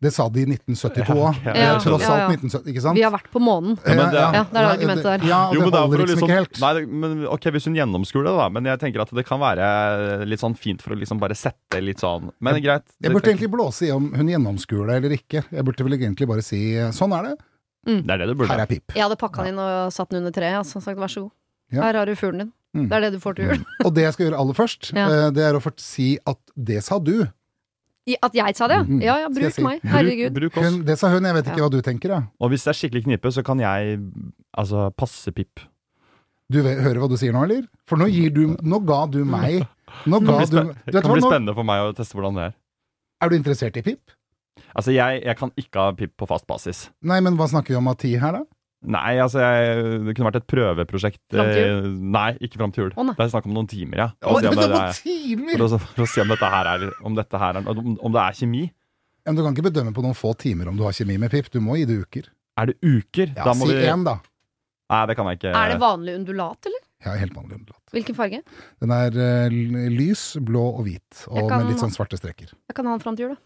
Det 0.00 0.10
sa 0.14 0.28
de 0.32 0.40
i 0.40 0.46
1972 0.48 1.12
òg. 1.12 1.34
Ja, 1.44 1.52
Det 1.52 1.60
ja. 1.60 1.72
er 1.76 1.80
tross 1.84 2.04
alt 2.08 2.30
1970, 2.32 2.70
ikke 2.72 2.80
sant? 2.80 2.96
Vi 2.96 3.02
har 3.04 3.12
vært 3.12 3.26
på 3.34 3.40
månen. 3.44 3.74
Ja, 3.84 3.94
men 3.98 4.10
det- 4.14 4.20
Eh, 4.20 4.32
Ja, 4.32 4.44
det 4.44 4.56
er 4.56 4.64
det 4.64 4.70
argumentet 4.80 5.02
der. 5.04 5.26
Ja, 5.28 5.40
Jo, 5.52 5.60
men 5.60 5.68
er 5.74 5.76
holder 5.80 5.98
liksom 5.98 6.08
liksom, 6.08 6.28
ikke 6.28 6.38
helt. 6.40 6.60
nei, 6.60 6.86
men 6.86 7.26
ok, 7.26 7.44
Hvis 7.52 7.64
hun 7.68 7.74
gjennomskuer 7.76 8.24
det, 8.24 8.32
da. 8.38 8.48
Men 8.48 8.64
jeg 8.64 8.78
tenker 8.80 9.00
at 9.02 9.10
det 9.14 9.26
kan 9.26 9.40
være 9.40 10.24
litt 10.26 10.40
sånn 10.40 10.56
fint 10.56 10.80
for 10.80 10.94
å 10.94 10.98
liksom 10.98 11.20
bare 11.20 11.34
sette 11.36 11.82
litt 11.84 11.98
sånn 12.00 12.30
Men 12.40 12.54
det 12.54 12.64
er 12.64 12.66
greit. 12.68 12.86
Jeg 13.02 13.12
burde 13.12 13.28
egentlig 13.28 13.50
blåse 13.52 13.82
i 13.86 13.90
om 13.90 14.10
hun 14.14 14.26
gjennomskuer 14.26 14.86
det 14.88 14.96
eller 15.04 15.16
ikke. 15.18 15.44
Jeg 15.52 15.64
burde 15.64 15.84
vel 15.84 15.98
egentlig 16.00 16.26
bare 16.28 16.42
si 16.42 16.74
sånn 16.96 17.12
er 17.18 17.22
det, 17.28 17.38
Det 17.84 18.10
er 18.10 18.18
det 18.18 18.26
du 18.28 18.34
burde. 18.34 18.48
her 18.48 18.60
er 18.60 18.66
Pip. 18.66 18.92
Jeg 18.94 19.02
hadde 19.04 19.16
pakka 19.20 19.44
den 19.44 19.52
inn 19.54 19.58
og 19.60 19.92
satt 19.92 20.08
den 20.08 20.24
under 20.24 20.32
treet 20.32 20.56
altså, 20.64 20.76
og 20.76 20.82
sagt 20.82 20.96
vær 20.98 21.08
så 21.12 21.22
god. 21.28 21.30
Ja. 21.72 21.82
Her 21.82 21.92
har 22.00 22.06
du 22.06 22.14
fuglen 22.16 22.38
din. 22.38 22.52
Mm. 22.74 22.88
Det 22.88 22.92
er 22.96 23.00
det 23.00 23.12
du 23.12 23.18
får 23.20 23.34
til 23.36 23.44
jul. 23.50 23.64
Og 23.84 23.94
det 23.94 24.02
jeg 24.04 24.12
skal 24.14 24.26
gjøre 24.30 24.38
aller 24.40 24.54
først, 24.54 24.92
Ja. 24.94 25.06
eh, 25.10 25.30
det 25.30 25.42
er 25.44 25.54
å 25.58 25.72
si 25.76 26.18
at 26.26 26.38
det 26.56 26.82
sa 26.84 26.98
du. 26.98 27.28
At 28.22 28.34
jeg 28.34 28.56
sa 28.56 28.66
det? 28.70 28.78
ja? 28.88 28.98
Ja 29.06 29.16
ja, 29.24 29.28
bruk 29.28 29.52
si? 29.54 29.62
meg. 29.62 29.80
Herregud. 29.82 30.32
bruk 30.34 30.52
bruk 30.54 30.64
Hun, 30.64 30.82
det 30.84 30.98
sa 30.98 31.08
hun, 31.12 31.24
jeg 31.24 31.34
vet 31.34 31.46
ikke 31.50 31.58
Ja. 31.60 31.64
hva 31.68 31.70
du 31.70 31.80
tenker. 31.82 32.10
Ja. 32.16 32.20
Og 32.40 32.50
hvis 32.50 32.64
det 32.64 32.72
er 32.74 32.78
skikkelig 32.80 33.04
knipe, 33.04 33.32
så 33.32 33.42
kan 33.44 33.58
jeg 33.60 33.98
altså 34.56 34.90
passe 34.96 35.32
Pip. 35.32 35.60
Du 36.50 36.62
hører 36.62 36.98
hva 36.98 37.08
du 37.08 37.16
sier 37.16 37.32
nå, 37.32 37.44
eller? 37.46 37.66
For 37.86 37.96
nå 38.00 38.08
gir 38.10 38.30
du 38.34 38.56
Nå 38.60 38.80
ga 38.84 39.04
du 39.06 39.20
meg 39.24 39.60
Nå 40.06 40.18
Det 40.18 40.26
ga 40.26 40.38
du 40.40 40.46
spen- 40.46 40.72
du 40.74 40.92
det 40.92 41.02
kan 41.02 41.10
hva, 41.10 41.14
bli 41.18 41.22
spennende 41.28 41.54
for 41.54 41.64
meg 41.64 41.82
å 41.84 41.92
teste 41.94 42.14
hvordan 42.18 42.34
det 42.40 42.44
er. 42.50 42.54
Er 43.22 43.28
du 43.30 43.36
interessert 43.36 43.76
i 43.76 43.82
Pip? 43.82 44.10
Altså, 44.74 44.92
jeg, 44.94 45.22
jeg 45.24 45.36
kan 45.38 45.50
ikke 45.58 45.78
ha 45.78 45.92
Pip 45.92 46.16
på 46.18 46.26
fast 46.30 46.46
basis. 46.46 46.90
Nei, 47.02 47.20
men 47.20 47.36
hva 47.38 47.46
snakker 47.50 47.74
vi 47.74 47.78
om 47.78 47.88
av 47.90 47.96
ti 47.98 48.16
her, 48.18 48.32
da? 48.32 48.44
Nei, 48.80 49.18
altså, 49.20 49.42
jeg, 49.44 49.80
det 50.06 50.14
kunne 50.16 50.30
vært 50.30 50.38
et 50.40 50.46
prøveprosjekt. 50.48 51.20
Fram 51.34 51.50
til 51.52 51.66
jul? 51.66 51.88
Nei, 52.16 52.30
ikke 52.40 52.56
fram 52.62 52.70
til 52.72 52.86
jul. 52.86 52.92
Å, 52.96 53.04
nei. 53.10 53.14
det 53.18 53.24
er 53.26 53.32
snakk 53.34 53.48
om 53.50 53.52
noen 53.58 53.68
timer, 53.68 53.98
ja. 54.00 54.06
For 54.24 54.32
å 54.32 54.40
se 54.40 54.46
det 54.46 54.50
om 54.54 54.56
det 54.62 54.68
noen 54.70 54.86
er- 54.86 55.00
timer! 55.04 55.52
For 55.58 55.64
å, 55.66 55.80
for 55.84 56.04
å 56.06 56.08
se 56.14 56.22
om 56.24 56.32
dette 56.32 56.48
her 56.54 56.70
er 56.70 56.86
Om 57.10 57.18
dette 57.18 57.40
her 57.42 57.58
er 57.60 57.68
om, 57.74 57.90
om 58.00 58.14
det 58.16 58.22
er 58.24 58.38
kjemi. 58.40 58.62
Men 59.28 59.36
du 59.36 59.42
kan 59.44 59.52
ikke 59.52 59.66
bedømme 59.68 59.92
på 59.92 60.02
noen 60.06 60.16
få 60.16 60.32
timer 60.40 60.70
om 60.72 60.78
du 60.80 60.86
har 60.86 60.96
kjemi 60.96 61.18
med 61.20 61.30
Pip. 61.34 61.50
Du 61.52 61.60
må 61.60 61.76
gi 61.76 61.84
det 61.90 61.98
uker. 62.06 62.30
Er 62.56 62.70
det 62.72 62.78
uker? 62.80 63.34
Ja, 63.36 63.44
da 63.50 63.52
må 63.54 63.68
si 63.68 63.76
vi 63.76 63.84
én, 63.84 64.02
da. 64.08 64.16
Nei, 64.90 65.02
det 65.06 65.14
kan 65.20 65.28
jeg 65.28 65.38
ikke. 65.42 65.52
Er 65.54 65.74
det 65.74 65.78
vanlig 65.84 66.16
undulat, 66.22 66.66
eller? 66.72 66.80
Ja, 67.04 67.12
helt 67.20 67.36
vanlig 67.36 67.60
undulat. 67.60 67.82
Hvilken 67.94 68.16
farge? 68.16 68.40
Den 68.82 68.90
er 68.96 69.14
uh, 69.20 69.60
lys, 69.92 70.24
blå 70.44 70.64
og 70.80 70.82
hvit, 70.88 71.26
og 71.28 71.46
kan- 71.52 71.62
med 71.62 71.70
litt 71.74 71.84
sånn 71.84 71.92
svarte 71.94 72.16
strekker. 72.18 72.50
Jeg 72.68 72.76
kan 72.80 72.88
ha 72.88 72.96
den 72.96 73.04
fram 73.04 73.16
til 73.20 73.28
jul, 73.28 73.36
da. 73.36 73.44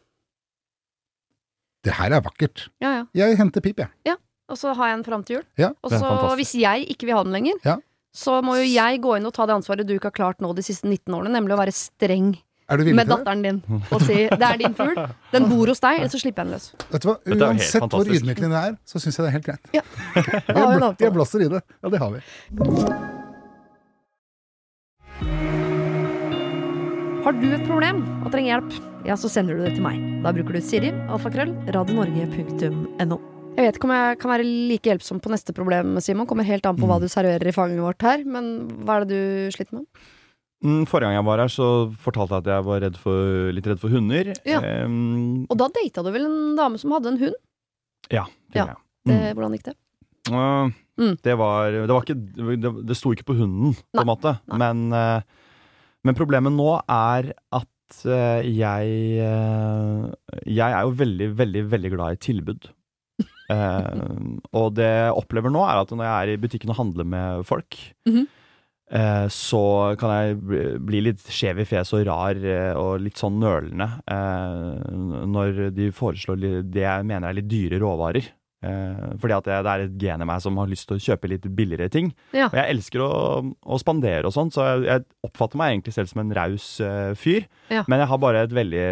Det 1.84 1.92
her 1.98 2.14
er 2.16 2.22
vakkert. 2.24 2.68
Ja 2.80 2.94
ja. 3.00 3.04
Jeg 3.26 3.36
henter 3.42 3.60
Pip, 3.66 3.82
jeg. 3.82 3.90
Og 4.52 4.58
så 4.60 4.74
har 4.76 4.90
jeg 4.90 4.98
en 4.98 5.04
fram 5.06 5.22
til 5.24 5.38
jul. 5.38 5.44
Ja, 5.58 5.70
og 5.82 5.90
så, 5.94 6.08
hvis 6.36 6.54
jeg 6.60 6.84
ikke 6.92 7.06
vil 7.08 7.16
ha 7.16 7.22
den 7.24 7.32
lenger, 7.32 7.60
Ja. 7.64 7.76
så 8.14 8.42
må 8.44 8.56
jo 8.60 8.64
jeg 8.68 9.00
gå 9.00 9.16
inn 9.16 9.26
og 9.26 9.32
ta 9.32 9.46
det 9.48 9.54
ansvaret 9.56 9.86
du 9.88 9.94
ikke 9.96 10.10
har 10.12 10.18
klart 10.18 10.40
nå 10.44 10.52
de 10.54 10.62
siste 10.62 10.84
19 10.86 11.14
årene, 11.16 11.32
nemlig 11.32 11.56
å 11.56 11.60
være 11.62 11.72
streng 11.72 12.34
Er 12.68 12.76
du 12.80 12.84
med 12.96 13.08
datteren 13.08 13.42
din 13.44 13.62
og 13.92 14.00
si 14.00 14.28
'det 14.28 14.40
er 14.42 14.56
din 14.56 14.74
fugl, 14.74 14.96
den 15.32 15.48
bor 15.50 15.66
hos 15.66 15.80
deg', 15.80 15.98
eller 16.00 16.08
så 16.08 16.20
slipper 16.20 16.44
jeg 16.44 16.46
den 16.46 16.52
løs. 16.54 16.72
Vet 16.92 17.02
du 17.02 17.08
hva? 17.08 17.16
Uansett 17.26 17.82
hvor 17.82 18.04
ydmykende 18.04 18.50
det 18.52 18.62
er, 18.68 18.76
så 18.84 18.98
syns 19.00 19.16
jeg 19.18 19.24
det 19.24 19.28
er 19.28 19.36
helt 19.36 19.46
greit. 19.46 19.64
Ja. 19.72 19.82
Jeg, 20.48 20.56
har 20.56 20.78
bl 20.78 21.04
jeg 21.04 21.12
blåser 21.12 21.40
i 21.44 21.48
det. 21.48 21.62
Ja, 21.82 21.88
det 21.88 21.98
har 22.00 22.10
vi. 22.10 22.20
Har 27.24 27.32
du 27.32 27.46
et 27.54 27.66
problem 27.66 28.02
og 28.24 28.32
trenger 28.32 28.60
hjelp, 28.60 28.72
ja, 29.08 29.14
så 29.16 29.28
sender 29.32 29.56
du 29.56 29.64
det 29.64 29.74
til 29.76 29.82
meg. 29.82 30.00
Da 30.22 30.32
bruker 30.32 30.52
du 30.52 30.60
Siri, 30.60 30.90
alfakrøll, 31.08 31.54
radionorge.no. 31.72 33.33
Jeg 33.54 33.68
vet 33.68 33.76
ikke 33.78 33.86
om 33.86 33.94
jeg 33.94 34.18
kan 34.18 34.32
være 34.32 34.44
like 34.44 34.90
hjelpsom 34.90 35.20
på 35.22 35.30
neste 35.30 35.54
problem, 35.54 35.94
Simon. 36.02 36.26
Kommer 36.26 36.46
helt 36.48 36.66
an 36.66 36.78
på 36.78 36.88
hva 36.90 36.98
du 37.02 37.06
serverer 37.10 37.46
i 37.46 37.54
fanget 37.54 37.82
vårt 37.84 38.02
her. 38.02 38.24
Men 38.26 38.52
hva 38.82 38.98
er 38.98 39.06
det 39.06 39.14
du 39.14 39.54
sliter 39.54 39.78
med? 39.78 39.86
Mm, 40.64 40.84
Forrige 40.88 41.10
gang 41.10 41.18
jeg 41.18 41.26
var 41.28 41.42
her, 41.44 41.52
så 41.52 41.68
fortalte 42.02 42.38
jeg 42.38 42.44
at 42.44 42.52
jeg 42.54 42.66
var 42.66 42.82
redd 42.86 42.98
for, 42.98 43.50
litt 43.54 43.66
redd 43.68 43.82
for 43.82 43.92
hunder. 43.94 44.32
Ja. 44.48 44.62
Um, 44.86 45.44
Og 45.52 45.58
da 45.60 45.68
data 45.76 46.02
du 46.02 46.10
vel 46.14 46.26
en 46.26 46.54
dame 46.58 46.80
som 46.80 46.94
hadde 46.96 47.12
en 47.12 47.20
hund? 47.20 47.36
ja, 48.12 48.24
det 48.52 48.60
Ja. 48.62 48.66
Jeg. 48.72 48.80
Mm. 49.04 49.12
Det, 49.12 49.20
Mm. 49.20 49.34
Hvordan 49.36 49.52
gikk 49.52 49.64
det? 49.68 49.76
Uh, 50.32 50.70
Mm. 50.94 51.16
Det 51.22 51.34
var 51.36 51.72
Det 51.72 51.90
var 51.90 52.04
ikke 52.04 52.60
Det, 52.62 52.86
det 52.86 52.96
sto 52.96 53.10
ikke 53.12 53.26
på 53.26 53.34
hunden, 53.34 53.74
på 53.74 54.00
en 54.00 54.06
måte. 54.06 54.38
Men, 54.46 54.92
uh, 54.92 55.20
men 56.04 56.14
problemet 56.14 56.54
nå 56.54 56.80
er 56.88 57.32
at 57.52 57.98
uh, 58.06 58.40
jeg 58.42 59.18
eh, 59.18 60.12
Jeg 60.46 60.70
er 60.70 60.82
jo 60.82 60.94
veldig, 60.94 61.36
veldig, 61.36 61.70
veldig 61.70 61.90
glad 61.90 62.12
i 62.12 62.16
tilbud. 62.16 62.70
Eh, 63.50 63.90
og 64.56 64.70
det 64.78 64.86
jeg 64.88 65.16
opplever 65.20 65.52
nå, 65.52 65.64
er 65.68 65.82
at 65.82 65.90
når 65.92 66.04
jeg 66.06 66.14
er 66.14 66.32
i 66.34 66.40
butikken 66.40 66.70
og 66.72 66.78
handler 66.80 67.04
med 67.04 67.44
folk, 67.48 67.76
Mhm. 68.08 68.26
eh, 68.90 69.26
så 69.28 69.96
kan 69.98 70.10
jeg 70.10 70.36
bli- 70.40 70.78
bli 70.78 71.00
litt 71.10 71.18
skjev 71.28 71.60
i 71.60 71.64
fjeset 71.68 72.00
og 72.00 72.06
rar 72.06 72.36
eh, 72.44 72.72
og 72.76 73.00
litt 73.00 73.16
sånn 73.20 73.38
nølende 73.40 73.90
eh, 74.08 75.26
når 75.26 75.70
de 75.74 75.90
foreslår 75.90 76.40
det 76.70 76.82
jeg 76.86 77.04
mener 77.04 77.28
er 77.28 77.34
litt 77.40 77.48
dyre 77.48 77.80
råvarer. 77.80 78.30
Eh, 78.64 79.16
fordi 79.20 79.34
at 79.36 79.44
det, 79.44 79.56
det 79.66 79.72
er 79.74 79.80
et 79.84 79.96
gen 80.00 80.22
i 80.22 80.24
meg 80.24 80.40
som 80.40 80.56
har 80.56 80.66
lyst 80.70 80.86
til 80.88 80.96
å 80.96 81.02
kjøpe 81.04 81.28
litt 81.28 81.44
billigere 81.54 81.90
ting. 81.92 82.14
Ja. 82.32 82.46
Og 82.46 82.54
jeg 82.56 82.70
elsker 82.72 83.02
å, 83.04 83.10
å 83.60 83.76
spandere 83.78 84.24
og 84.24 84.32
sånn, 84.32 84.48
så 84.50 84.64
jeg, 84.64 84.86
jeg 84.88 85.04
oppfatter 85.28 85.60
meg 85.60 85.74
egentlig 85.74 85.92
selv 85.92 86.08
som 86.08 86.22
en 86.22 86.32
raus 86.32 86.80
fyr. 87.20 87.44
Ja. 87.68 87.82
Men 87.92 88.00
jeg 88.00 88.08
har 88.08 88.18
bare 88.24 88.44
et 88.46 88.54
veldig 88.56 88.86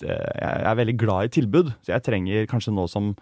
Jeg 0.00 0.64
er 0.64 0.74
veldig 0.80 0.96
glad 0.96 1.24
i 1.28 1.34
tilbud, 1.36 1.74
så 1.84 1.92
jeg 1.92 2.02
trenger 2.06 2.46
kanskje 2.48 2.72
noe 2.72 2.88
som 2.88 3.12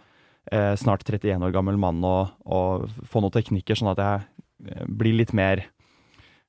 eh, 0.52 0.74
snart 0.80 1.04
31 1.06 1.44
år 1.46 1.54
gammel 1.54 1.78
mann 1.80 2.02
og, 2.06 2.34
og 2.44 2.88
få 3.08 3.22
noen 3.24 3.34
teknikker, 3.34 3.78
sånn 3.78 3.92
at 3.94 4.02
jeg 4.02 4.26
eh, 4.72 4.86
blir 4.88 5.18
litt 5.20 5.34
mer 5.36 5.66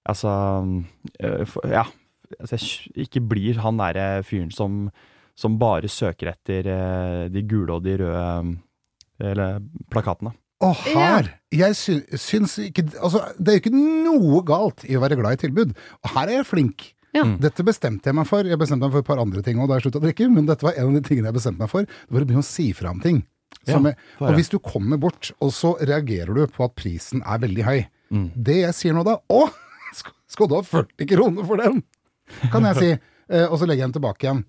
Altså 0.10 0.32
eh, 1.20 1.58
Ja. 1.70 1.86
Altså, 2.40 2.56
jeg 2.56 3.08
ikke 3.08 3.22
blir 3.26 3.58
han 3.64 3.80
derre 3.82 4.22
fyren 4.26 4.52
som, 4.54 4.84
som 5.38 5.58
bare 5.62 5.90
søker 5.90 6.32
etter 6.32 6.68
eh, 6.70 7.24
de 7.34 7.42
gule 7.50 7.74
og 7.76 7.86
de 7.86 7.96
røde 8.00 8.26
eller 9.20 9.60
plakatene. 9.92 10.32
Og 10.64 10.76
her 10.92 11.28
Jeg 11.56 11.76
sy 11.80 11.96
syns 12.20 12.58
ikke 12.62 12.86
Altså, 13.00 13.22
det 13.40 13.52
er 13.52 13.58
jo 13.58 13.64
ikke 13.64 13.76
noe 13.76 14.42
galt 14.48 14.86
i 14.88 14.96
å 14.96 15.04
være 15.04 15.18
glad 15.20 15.38
i 15.38 15.42
tilbud. 15.46 15.76
Og 16.04 16.14
her 16.16 16.30
er 16.30 16.40
jeg 16.40 16.50
flink. 16.52 16.88
Ja. 17.16 17.26
Mm. 17.26 17.38
Dette 17.42 17.66
bestemte 17.66 18.12
jeg 18.12 18.18
meg 18.20 18.28
for. 18.30 18.46
Jeg 18.46 18.60
bestemte 18.62 18.86
meg 18.86 18.94
for 18.94 19.04
et 19.04 19.10
par 19.10 19.22
andre 19.22 19.44
ting 19.46 19.60
òg 19.60 19.70
da 19.72 19.80
jeg 19.80 19.88
slutta 19.88 20.02
å 20.02 20.06
drikke, 20.06 20.30
men 20.32 20.48
dette 20.50 20.66
var 20.68 20.78
en 20.78 20.92
av 20.92 20.98
de 21.00 21.04
tingene 21.08 21.32
jeg 21.32 21.40
bestemte 21.40 21.64
meg 21.64 21.72
for. 21.72 21.88
Det 21.88 22.16
var 22.16 22.26
å 22.26 22.30
begynne 22.30 22.46
å 22.46 22.50
si 22.50 22.70
fra 22.78 22.94
om 22.94 23.02
ting. 23.04 23.24
Ja, 23.68 23.78
få 23.78 23.92
og 24.26 24.36
hvis 24.38 24.50
du 24.50 24.58
kommer 24.64 24.98
bort, 24.98 25.32
og 25.44 25.52
så 25.54 25.76
reagerer 25.78 26.32
du 26.34 26.46
på 26.50 26.64
at 26.66 26.76
prisen 26.80 27.22
er 27.26 27.42
veldig 27.44 27.66
høy 27.68 27.80
Mm. 28.10 28.30
Det 28.34 28.56
jeg 28.64 28.74
sier 28.74 28.96
nå 28.98 29.04
da 29.06 29.20
Å! 29.30 29.42
Skal 30.30 30.50
du 30.50 30.56
ha 30.58 30.64
40 30.66 31.10
kroner 31.10 31.46
for 31.48 31.62
den? 31.62 31.84
Kan 32.54 32.68
jeg 32.70 32.82
si. 32.82 32.92
Eh, 33.30 33.44
og 33.46 33.60
så 33.62 33.68
legger 33.70 33.84
jeg 33.84 33.92
den 33.92 33.94
tilbake 34.00 34.26
igjen. 34.26 34.40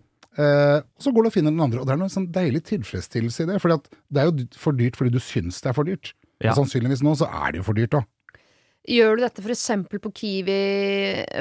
Eh, 0.40 0.78
og 0.80 1.04
så 1.04 1.10
går 1.12 1.26
du 1.26 1.28
og 1.28 1.34
finner 1.34 1.52
den 1.52 1.60
andre. 1.60 1.82
Og 1.82 1.84
det 1.84 1.92
er 1.92 1.98
noe 2.00 2.08
sånn 2.08 2.30
deilig 2.32 2.62
tilfredsstillelse 2.70 3.44
i 3.44 3.48
det. 3.50 3.58
For 3.60 3.74
det 3.76 4.22
er 4.22 4.30
jo 4.30 4.46
for 4.56 4.78
dyrt 4.78 4.96
fordi 4.96 5.12
du 5.12 5.18
syns 5.20 5.58
det 5.60 5.68
er 5.68 5.76
for 5.76 5.84
dyrt. 5.84 6.14
Ja. 6.40 6.54
Og 6.54 6.62
sannsynligvis 6.62 7.02
nå 7.04 7.12
så 7.20 7.28
er 7.28 7.52
det 7.52 7.60
jo 7.60 7.66
for 7.66 7.76
dyrt 7.76 7.98
òg. 7.98 8.06
Gjør 8.88 9.18
du 9.18 9.22
dette 9.26 9.42
f.eks. 9.44 9.66
på 10.00 10.10
Kiwi? 10.16 10.54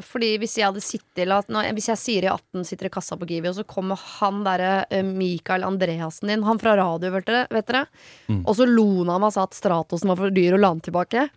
Fordi 0.04 0.34
hvis 0.42 0.58
jeg 0.60 0.68
hadde 0.68 0.84
sittet 0.84 1.24
eller 1.24 1.40
at 1.40 1.52
nå, 1.54 1.62
Hvis 1.78 1.88
jeg 1.88 2.02
sier 2.02 2.28
i 2.28 2.32
18 2.32 2.68
sitter 2.68 2.90
i 2.90 2.92
kassa 2.92 3.16
på 3.20 3.30
Kiwi, 3.30 3.48
og 3.48 3.56
så 3.62 3.66
kommer 3.68 4.00
han 4.20 4.44
derre 4.44 4.74
eh, 4.92 5.06
Mikael 5.08 5.64
Andreassen 5.64 6.32
din, 6.34 6.44
han 6.44 6.60
fra 6.60 6.76
radio, 6.80 7.14
vet 7.16 7.30
dere, 7.30 7.46
vet 7.54 7.70
dere? 7.70 7.86
Mm. 8.28 8.44
og 8.44 8.58
så 8.60 8.68
lo 8.68 8.88
han 9.00 9.14
av 9.16 9.24
meg 9.24 9.32
og 9.32 9.38
sa 9.38 9.46
at 9.48 9.56
Stratosen 9.58 10.12
var 10.12 10.20
for 10.20 10.36
dyr 10.36 10.58
og 10.58 10.64
la 10.64 10.74
den 10.76 10.84
tilbake. 10.90 11.30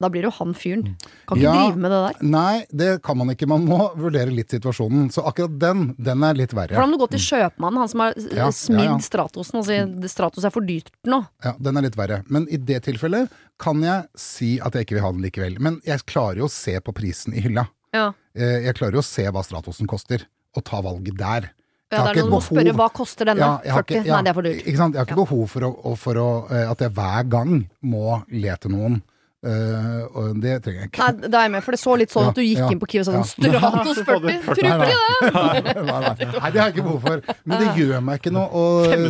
Da 0.00 0.08
blir 0.08 0.22
det 0.24 0.30
jo 0.30 0.36
han 0.38 0.54
fyren. 0.56 0.84
Kan 1.28 1.36
ikke 1.36 1.42
Ja. 1.44 1.52
drive 1.52 1.76
med 1.76 1.90
det 1.92 1.98
der. 2.06 2.26
Nei, 2.26 2.66
det 2.72 3.02
kan 3.02 3.18
man 3.18 3.28
ikke. 3.28 3.46
Man 3.46 3.66
må 3.68 3.94
vurdere 3.96 4.32
litt 4.32 4.48
situasjonen. 4.48 5.10
Så 5.12 5.22
akkurat 5.28 5.58
den, 5.58 5.94
den 6.00 6.22
er 6.24 6.32
litt 6.34 6.54
verre. 6.56 6.72
Da 6.74 6.86
må 6.86 6.96
du 6.96 7.04
gå 7.04 7.10
til 7.10 7.20
kjøpmannen, 7.20 7.78
han 7.84 7.88
som 7.88 8.00
har 8.00 8.14
Ja, 8.16 8.48
smidd 8.50 8.84
ja. 8.88 8.96
Stratosen, 8.98 9.58
og 9.60 9.64
si 9.66 10.08
Stratos 10.08 10.44
er 10.44 10.50
for 10.50 10.62
dyrt 10.62 10.88
nå. 11.04 11.26
Ja, 11.44 11.52
den 11.60 11.76
er 11.76 11.82
litt 11.82 11.96
verre. 11.96 12.22
Men 12.30 12.48
i 12.50 12.56
det 12.56 12.82
tilfellet 12.84 13.28
kan 13.58 13.82
jeg 13.82 14.06
si 14.16 14.58
at 14.58 14.72
jeg 14.72 14.86
ikke 14.86 14.96
vil 14.96 15.02
ha 15.04 15.12
den 15.12 15.22
likevel. 15.22 15.60
Men 15.60 15.80
jeg 15.84 16.00
klarer 16.06 16.36
jo 16.38 16.46
å 16.48 16.50
se 16.50 16.78
på 16.80 16.94
prisen 16.96 17.34
i 17.36 17.40
hylla. 17.44 17.68
Ja. 17.92 18.12
Eh, 18.34 18.62
Jeg 18.64 18.74
klarer 18.76 18.92
jo 18.92 19.00
å 19.00 19.04
se 19.04 19.24
hva 19.28 19.42
Stratosen 19.44 19.86
koster, 19.86 20.24
og 20.56 20.64
ta 20.64 20.80
valget 20.80 21.16
der. 21.18 21.50
Ja, 21.92 22.04
det 22.12 22.18
er 22.18 22.22
noen 22.22 22.30
behov- 22.30 22.46
spørre 22.48 22.72
hva 22.72 22.88
koster 22.94 23.24
denne? 23.26 23.38
Ja, 23.40 23.60
jeg 23.64 23.72
har 23.72 23.82
40? 23.82 23.96
ikke- 23.96 24.06
ja, 24.06 24.14
Nei, 24.14 24.22
det 24.22 24.28
er 24.30 24.34
for 24.34 24.42
dyrt. 24.42 24.64
Ikke 24.64 24.76
sant? 24.76 24.94
Jeg 24.94 24.98
har 25.00 25.06
ikke 25.06 25.26
behov 25.26 25.48
for, 25.50 25.60
å, 25.60 25.84
å- 25.84 25.98
for 25.98 26.14
å, 26.14 26.50
eh, 26.52 26.70
at 26.70 26.78
jeg 26.78 26.90
hver 26.94 27.28
gang 27.28 27.68
må 27.84 28.24
le 28.30 28.56
til 28.56 28.70
noen. 28.70 29.02
Eh, 29.40 30.00
og 30.20 30.36
det 30.36 30.58
trenger 30.60 30.82
jeg 30.82 30.88
ikke. 30.90 31.00
Nei, 31.00 31.28
det 31.30 31.36
er 31.38 31.44
jeg 31.46 31.52
med, 31.54 31.62
for 31.64 31.72
det 31.72 31.78
så 31.80 31.94
litt 31.96 32.10
sånn 32.12 32.26
Ja, 32.26 32.32
at 32.34 32.36
du 32.36 32.42
gikk 32.44 32.58
ja, 32.60 32.66
inn 32.74 32.80
på 32.82 32.88
Kiwi 32.92 33.00
og 33.00 33.06
sa 33.06 33.14
ja. 33.14 33.22
sånn 33.24 33.46
Stratos 33.48 34.00
40! 34.04 34.26
Nei, 34.26 34.34
Tror 34.44 34.68
ikke 34.68 34.88
det! 34.90 34.98
nei, 35.38 35.62
nei, 35.64 35.94
nei, 35.96 36.10
det 36.20 36.28
har 36.44 36.58
jeg 36.58 36.74
ikke 36.74 36.84
behov 36.84 37.06
for. 37.06 37.24
Men 37.48 37.64
det 37.64 37.70
gjør 37.80 38.04
meg 38.04 38.20
ikke 38.20 38.34
noe 38.36 38.60
å 38.60 38.66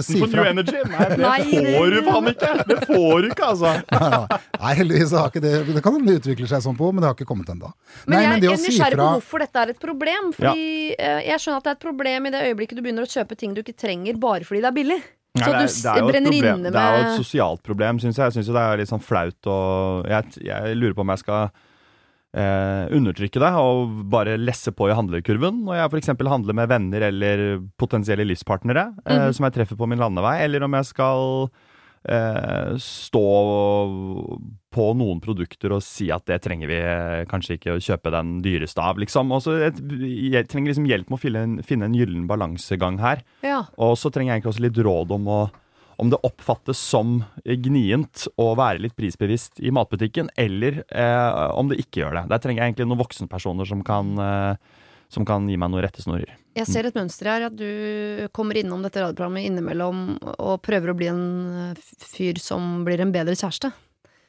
si 0.06 0.22
fra. 0.22 0.46
Nei, 0.54 0.64
det 0.70 1.18
Nei, 1.24 1.40
får 1.50 1.96
du 1.96 1.98
faen 2.12 2.30
ikke! 2.34 2.54
Det 2.70 2.78
får 2.86 3.26
du 3.26 3.28
ikke, 3.32 3.50
altså! 3.50 3.74
Nei, 4.60 4.72
heldigvis 4.78 5.18
har 5.18 5.34
ikke 5.34 5.42
det 5.48 5.54
Det 5.74 5.82
kan 5.82 5.98
hende 5.98 6.12
det 6.12 6.18
utvikler 6.22 6.54
seg 6.54 6.66
sånn 6.68 6.78
på, 6.78 6.94
men 6.94 7.02
det 7.02 7.10
har 7.10 7.18
ikke 7.18 7.30
kommet 7.34 7.50
ennå. 7.50 7.74
Men 8.06 8.22
jeg 8.22 8.30
men 8.30 8.46
jeg 8.46 8.54
er 8.54 8.64
nysgjerrig 8.68 9.02
på 9.02 9.12
hvorfor 9.16 9.48
dette 9.48 9.64
er 9.64 9.74
et 9.74 9.82
problem. 9.82 10.30
Fordi 10.36 10.68
eh, 10.94 11.22
Jeg 11.26 11.42
skjønner 11.42 11.58
at 11.58 11.66
det 11.66 11.74
er 11.74 11.80
et 11.80 11.88
problem 11.90 12.30
i 12.30 12.36
det 12.36 12.46
øyeblikket 12.52 12.78
du 12.78 12.86
begynner 12.86 13.08
å 13.08 13.10
kjøpe 13.18 13.38
ting 13.40 13.56
du 13.56 13.64
ikke 13.64 13.74
trenger 13.74 14.20
bare 14.22 14.46
fordi 14.46 14.62
det 14.62 14.70
er 14.70 14.78
billig. 14.78 15.02
Nei, 15.38 15.46
det, 15.46 15.50
er, 15.54 15.66
det, 15.70 15.90
er 15.94 16.00
problem. 16.26 16.62
det 16.64 16.74
er 16.74 16.94
jo 16.96 17.02
et 17.06 17.18
sosialt 17.22 17.60
problem, 17.62 17.98
syns 18.02 18.16
jeg. 18.18 18.24
Jeg 18.32 18.34
syns 18.40 18.48
det 18.50 18.62
er 18.62 18.80
litt 18.80 18.90
sånn 18.90 19.04
flaut 19.04 19.46
og 19.46 20.08
Jeg, 20.10 20.40
jeg 20.48 20.74
lurer 20.80 20.96
på 20.98 21.04
om 21.04 21.12
jeg 21.14 21.22
skal 21.22 21.50
eh, 22.34 22.90
undertrykke 22.98 23.42
det 23.42 23.52
og 23.62 23.94
bare 24.10 24.34
lesse 24.38 24.72
på 24.74 24.88
i 24.90 24.94
handlekurven 24.98 25.62
når 25.66 25.78
jeg 25.80 25.92
f.eks. 25.94 26.12
handler 26.34 26.58
med 26.58 26.68
venner 26.70 27.06
eller 27.12 27.44
potensielle 27.78 28.26
livspartnere 28.26 28.88
eh, 29.06 29.18
Mhm. 29.28 29.32
som 29.38 29.46
jeg 29.46 29.54
treffer 29.60 29.78
på 29.78 29.88
min 29.90 29.98
landevei, 30.02 30.40
eller 30.44 30.66
om 30.66 30.74
jeg 30.80 30.90
skal 30.90 31.50
eh, 32.08 32.74
stå 32.82 33.24
på 34.70 34.90
noen 34.94 35.20
produkter 35.22 35.74
og 35.74 35.82
si 35.84 36.08
at 36.14 36.26
det 36.30 36.40
trenger 36.44 36.70
vi 36.70 36.78
eh, 36.78 37.24
kanskje 37.30 37.56
ikke 37.58 37.74
å 37.74 37.82
kjøpe 37.82 38.12
den 38.14 38.36
dyreste 38.44 38.82
av, 38.84 39.00
liksom. 39.02 39.32
Og 39.34 39.42
så 39.44 39.56
jeg, 39.64 40.44
trenger 40.50 40.70
liksom 40.70 40.86
hjelp 40.90 41.10
med 41.10 41.18
å 41.18 41.22
finne 41.22 41.42
en, 41.46 41.56
finne 41.66 41.90
en 41.90 41.96
gyllen 41.96 42.28
balansegang 42.30 43.00
her. 43.02 43.24
ja. 43.46 43.64
Og 43.80 43.96
så 43.98 44.12
trenger 44.12 44.32
jeg 44.34 44.40
egentlig 44.40 44.54
også 44.54 44.66
litt 44.68 44.84
råd 44.86 45.18
om 45.18 45.34
å 45.34 45.40
om 46.00 46.08
det 46.08 46.16
oppfattes 46.24 46.80
som 46.80 47.18
gnient 47.44 48.24
å 48.40 48.54
være 48.56 48.80
litt 48.80 48.94
prisbevisst 48.96 49.60
i 49.60 49.72
matbutikken, 49.74 50.30
eller 50.40 50.80
eh, 50.88 51.40
om 51.52 51.68
det 51.68 51.76
ikke 51.82 52.00
gjør 52.00 52.16
det. 52.16 52.22
Der 52.30 52.40
trenger 52.40 52.62
jeg 52.62 52.72
egentlig 52.72 52.86
noen 52.88 53.02
voksenpersoner 53.02 53.68
som 53.68 53.82
kan, 53.84 54.14
eh, 54.24 54.86
som 55.12 55.28
kan 55.28 55.44
gi 55.50 55.58
meg 55.60 55.68
noen 55.68 55.84
rettesnorer. 55.84 56.32
Jeg 56.56 56.66
ser 56.66 56.88
et 56.88 56.96
mønster 56.96 57.28
her, 57.28 57.44
at 57.50 57.58
du 57.58 58.24
kommer 58.32 58.56
innom 58.56 58.80
dette 58.82 59.02
radioprogrammet 59.02 59.44
innimellom 59.50 60.00
og 60.32 60.56
prøver 60.64 60.94
å 60.94 60.96
bli 60.96 61.12
en 61.12 61.22
eh, 61.68 61.84
fyr 62.00 62.40
som 62.40 62.80
blir 62.88 63.04
en 63.04 63.12
bedre 63.12 63.36
kjæreste. 63.36 63.74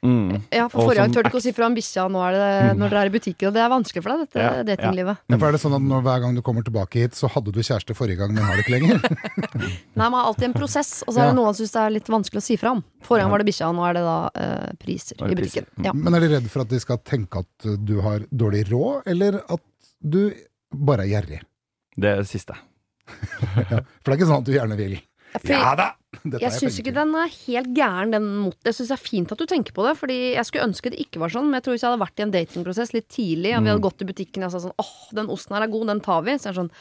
Mm. 0.02 0.42
Ja, 0.50 0.64
for 0.66 0.88
Forrige 0.88 1.04
gang 1.04 1.12
turte 1.14 1.28
du 1.28 1.30
ikke 1.30 1.38
å 1.38 1.44
si 1.46 1.52
fra 1.54 1.68
om 1.70 1.76
bikkja, 1.78 2.08
nå 2.10 2.22
er 2.26 2.34
det 2.34 2.46
når 2.80 2.90
dere 2.90 3.02
er 3.06 3.10
i 3.12 3.14
butikken, 3.14 3.52
og 3.52 3.54
det 3.54 3.62
er 3.62 3.70
vanskelig 3.70 4.02
for 4.02 4.10
deg, 4.16 4.22
dette 4.26 4.42
Ja, 4.42 4.64
datinglivet. 4.66 5.20
Ja, 5.30 5.38
for 5.38 5.46
er 5.46 5.54
det 5.54 5.62
sånn 5.62 5.76
at 5.78 5.84
når, 5.86 6.02
Hver 6.08 6.24
gang 6.24 6.38
du 6.40 6.42
kommer 6.48 6.66
tilbake 6.66 7.04
hit, 7.04 7.14
så 7.20 7.30
hadde 7.30 7.54
du 7.54 7.60
kjæreste 7.62 7.94
forrige 7.94 8.18
gang, 8.24 8.34
men 8.34 8.42
har 8.48 8.58
det 8.58 8.64
ikke 8.66 8.74
lenger? 8.80 8.98
Nei, 10.00 10.08
man 10.08 10.18
har 10.18 10.32
alltid 10.32 10.48
en 10.50 10.56
prosess, 10.58 10.92
og 11.06 11.14
så 11.14 11.20
er 11.22 11.28
Ja. 11.28 11.30
det 11.30 11.38
noe 11.38 11.52
han 11.52 11.60
syns 11.60 11.76
det 11.76 11.84
er 11.84 11.94
litt 12.00 12.10
vanskelig 12.16 12.42
å 12.42 12.46
si 12.48 12.58
fra 12.58 12.74
om. 12.74 12.82
Forrige 13.06 13.28
gang 13.28 13.36
var 13.36 13.44
det 13.44 13.48
bikkja, 13.52 13.70
nå 13.78 13.86
er 13.92 14.00
det 14.00 14.04
da 14.08 14.18
uh, 14.34 14.74
priser 14.82 15.22
er 15.22 15.36
i 15.36 15.38
butikken. 15.38 15.70
priser. 15.70 15.70
Mm. 15.78 15.86
Ja. 15.86 15.94
Men 15.94 16.18
er 16.18 16.26
de 16.26 16.32
redd 16.34 16.50
for 16.50 16.66
at 16.66 16.74
de 16.74 16.82
skal 16.82 16.98
tenke 17.06 17.46
at 17.46 17.70
uh, 17.70 17.78
du 17.78 17.96
har 18.02 18.26
dårlig 18.34 18.66
råd, 18.72 19.06
eller 19.14 19.38
at 19.46 19.62
du 20.02 20.22
bare 20.74 21.06
er 21.06 21.14
gjerrig? 21.14 21.42
Det 22.02 22.18
siste. 22.26 22.58
For 23.12 24.08
det 24.08 24.14
er 24.14 24.18
ikke 24.18 24.28
sånn 24.30 24.40
at 24.42 24.48
du 24.48 24.54
gjerne 24.56 24.78
vil. 24.80 24.94
Ja 25.48 25.76
da! 25.76 25.90
Jeg 26.28 26.52
syns 26.52 26.78
ikke 26.82 26.94
den 26.94 27.14
er 27.16 27.30
helt 27.48 27.70
gæren, 27.74 28.12
den 28.12 28.26
mot 28.44 28.58
Jeg 28.68 28.76
syns 28.76 28.90
det 28.92 28.98
er 28.98 29.02
fint 29.10 29.32
at 29.32 29.40
du 29.40 29.46
tenker 29.48 29.72
på 29.74 29.86
det, 29.88 29.94
Fordi 29.98 30.18
jeg 30.36 30.46
skulle 30.46 30.68
ønske 30.68 30.92
det 30.92 31.00
ikke 31.00 31.20
var 31.24 31.30
sånn. 31.32 31.46
Men 31.48 31.60
jeg 31.60 31.64
tror 31.64 31.74
hvis 31.78 31.86
jeg 31.86 31.90
hadde 31.92 32.04
vært 32.04 32.20
i 32.20 32.26
en 32.26 32.34
datingprosess 32.36 32.92
litt 32.94 33.08
tidlig, 33.10 33.54
og 33.56 33.64
vi 33.64 33.70
Mm. 33.70 33.72
hadde 33.72 33.86
gått 33.88 34.02
i 34.02 34.10
butikken 34.12 34.44
og 34.44 34.52
jeg 34.52 34.52
sa 34.52 34.68
sånn 34.68 34.76
åh, 34.78 34.92
den 35.16 35.28
osten 35.32 35.56
her 35.56 35.64
er 35.64 35.72
god, 35.72 35.88
den 35.88 36.02
tar 36.02 36.22
vi. 36.24 36.32
Så 36.36 36.52
jeg 36.52 36.58
er 36.58 36.60
sånn 36.62 36.72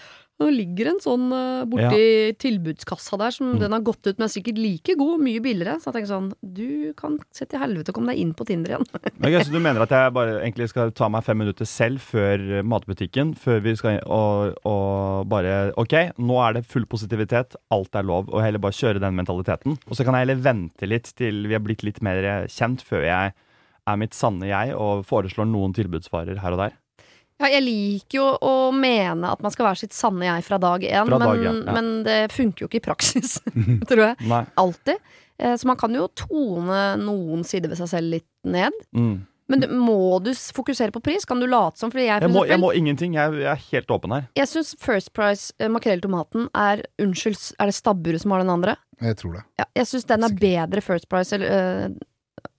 Nå 0.40 0.48
ligger 0.55 0.88
en 0.94 1.00
sånn 1.05 1.26
uh, 1.35 1.66
borti 1.68 2.33
tilbudskassa 2.40 3.18
der 3.20 3.35
som 3.37 3.50
Mm. 3.50 3.59
den 3.61 3.72
har 3.74 3.83
gått 3.85 4.07
ut, 4.07 4.20
er 4.20 4.31
sikkert 4.31 4.59
like 4.61 4.94
god, 4.96 5.20
mye 5.20 5.40
billigere. 5.42 5.76
Så 5.81 5.90
jeg 5.90 5.96
tenker 5.98 6.11
sånn 6.11 6.29
Du 6.40 6.92
kan 6.96 7.18
se 7.35 7.44
til 7.50 7.61
helvete 7.61 7.90
og 7.92 7.96
komme 7.98 8.12
deg 8.14 8.20
inn 8.22 8.33
på 8.37 8.46
Tinder 8.48 8.72
igjen. 8.72 8.87
okay, 9.20 9.42
så 9.44 9.53
du 9.53 9.59
mener 9.61 9.83
at 9.85 9.90
jeg 9.92 10.14
bare 10.16 10.38
egentlig 10.40 10.68
skal 10.72 10.92
ta 10.96 11.09
meg 11.12 11.24
fem 11.26 11.38
minutter 11.42 11.68
selv 11.68 12.00
før 12.00 12.40
eh, 12.61 12.62
matbutikken, 12.64 13.35
før 13.37 13.61
vi 13.64 13.74
skal 13.76 14.00
og, 14.07 14.55
og 14.64 15.29
bare 15.29 15.72
Ok, 15.81 15.94
nå 16.18 16.40
er 16.46 16.57
det 16.59 16.64
full 16.70 16.87
positivitet, 16.88 17.57
alt 17.74 17.94
er 18.00 18.07
lov, 18.07 18.31
og 18.33 18.40
heller 18.44 18.62
bare 18.62 18.76
kjøre 18.76 19.03
den 19.03 19.18
mentaliteten. 19.18 19.76
Og 19.90 19.96
så 19.98 20.07
kan 20.07 20.16
jeg 20.16 20.24
heller 20.29 20.40
vente 20.44 20.88
litt 20.88 21.12
til 21.18 21.44
vi 21.50 21.57
har 21.59 21.64
blitt 21.64 21.85
litt 21.85 22.00
mer 22.07 22.46
kjent, 22.48 22.81
før 22.87 23.05
jeg 23.05 23.35
er 23.90 23.96
mitt 23.98 24.14
sanne 24.14 24.46
jeg 24.46 24.74
og 24.76 25.05
foreslår 25.09 25.48
noen 25.50 25.72
tilbudsvarer 25.76 26.38
her 26.40 26.55
og 26.57 26.62
der. 26.64 26.76
Ja, 27.40 27.48
jeg 27.55 27.62
liker 27.64 28.18
jo 28.18 28.26
å 28.44 28.53
mene 28.76 29.31
at 29.33 29.40
man 29.40 29.53
skal 29.55 29.70
være 29.70 29.81
sitt 29.81 29.96
sanne 29.96 30.26
jeg 30.29 30.44
fra 30.44 30.59
dag 30.61 30.83
én, 30.85 31.09
Fra 31.09 31.16
men, 31.18 31.26
dag 31.26 31.42
ja. 31.46 31.55
ja. 31.57 31.72
men 31.79 31.90
det 32.05 32.18
funker 32.35 32.66
jo 32.66 32.68
ikke 32.68 32.83
i 32.83 32.85
praksis, 32.85 33.38
tror 33.88 34.05
jeg. 34.11 34.18
Nei. 34.29 34.42
Alltid. 34.61 35.00
Eh, 35.40 35.57
Så 35.57 35.66
man 35.70 35.79
kan 35.81 35.94
jo 35.96 36.07
tone 36.20 36.83
noen 37.00 37.44
sider 37.48 37.72
ved 37.72 37.81
seg 37.81 37.88
selv 37.94 38.12
litt 38.18 38.29
ned. 38.44 38.76
Mm. 38.92 39.22
Men 39.50 39.64
du, 39.64 39.66
må 39.74 40.20
du 40.22 40.29
fokusere 40.37 40.92
på 40.94 41.00
pris? 41.03 41.24
Kan 41.26 41.40
du 41.42 41.46
late 41.50 41.81
som? 41.81 41.90
Fordi 41.90 42.05
jeg, 42.07 42.20
for 42.22 42.29
Jeg, 42.29 42.35
må, 42.37 42.44
jeg 42.46 42.61
må 42.62 42.68
ingenting. 42.76 43.16
Jeg, 43.18 43.33
jeg 43.40 43.48
er 43.50 43.64
helt 43.72 43.90
åpen 43.96 44.12
her. 44.14 44.29
jeg 44.38 44.46
syns 44.53 44.76
First 44.79 45.11
Price 45.16 45.48
eh, 45.59 45.66
makrell 45.72 45.98
i 45.98 46.05
tomaten 46.05 46.46
er 46.55 46.85
Unnskyld, 47.03 47.40
er 47.59 47.72
det 47.72 47.74
stabburet 47.74 48.22
som 48.22 48.31
har 48.37 48.44
den 48.44 48.53
andre? 48.53 48.76
Jeg 49.00 49.16
tror 49.18 49.40
det. 49.40 49.42
Ja, 49.59 49.66
jeg 49.81 49.88
syns 49.90 50.07
den 50.12 50.29
er 50.29 50.37
bedre 50.44 50.85
First 50.85 51.09
Price. 51.11 51.35
Eller, 51.35 51.50
eh, 51.57 51.88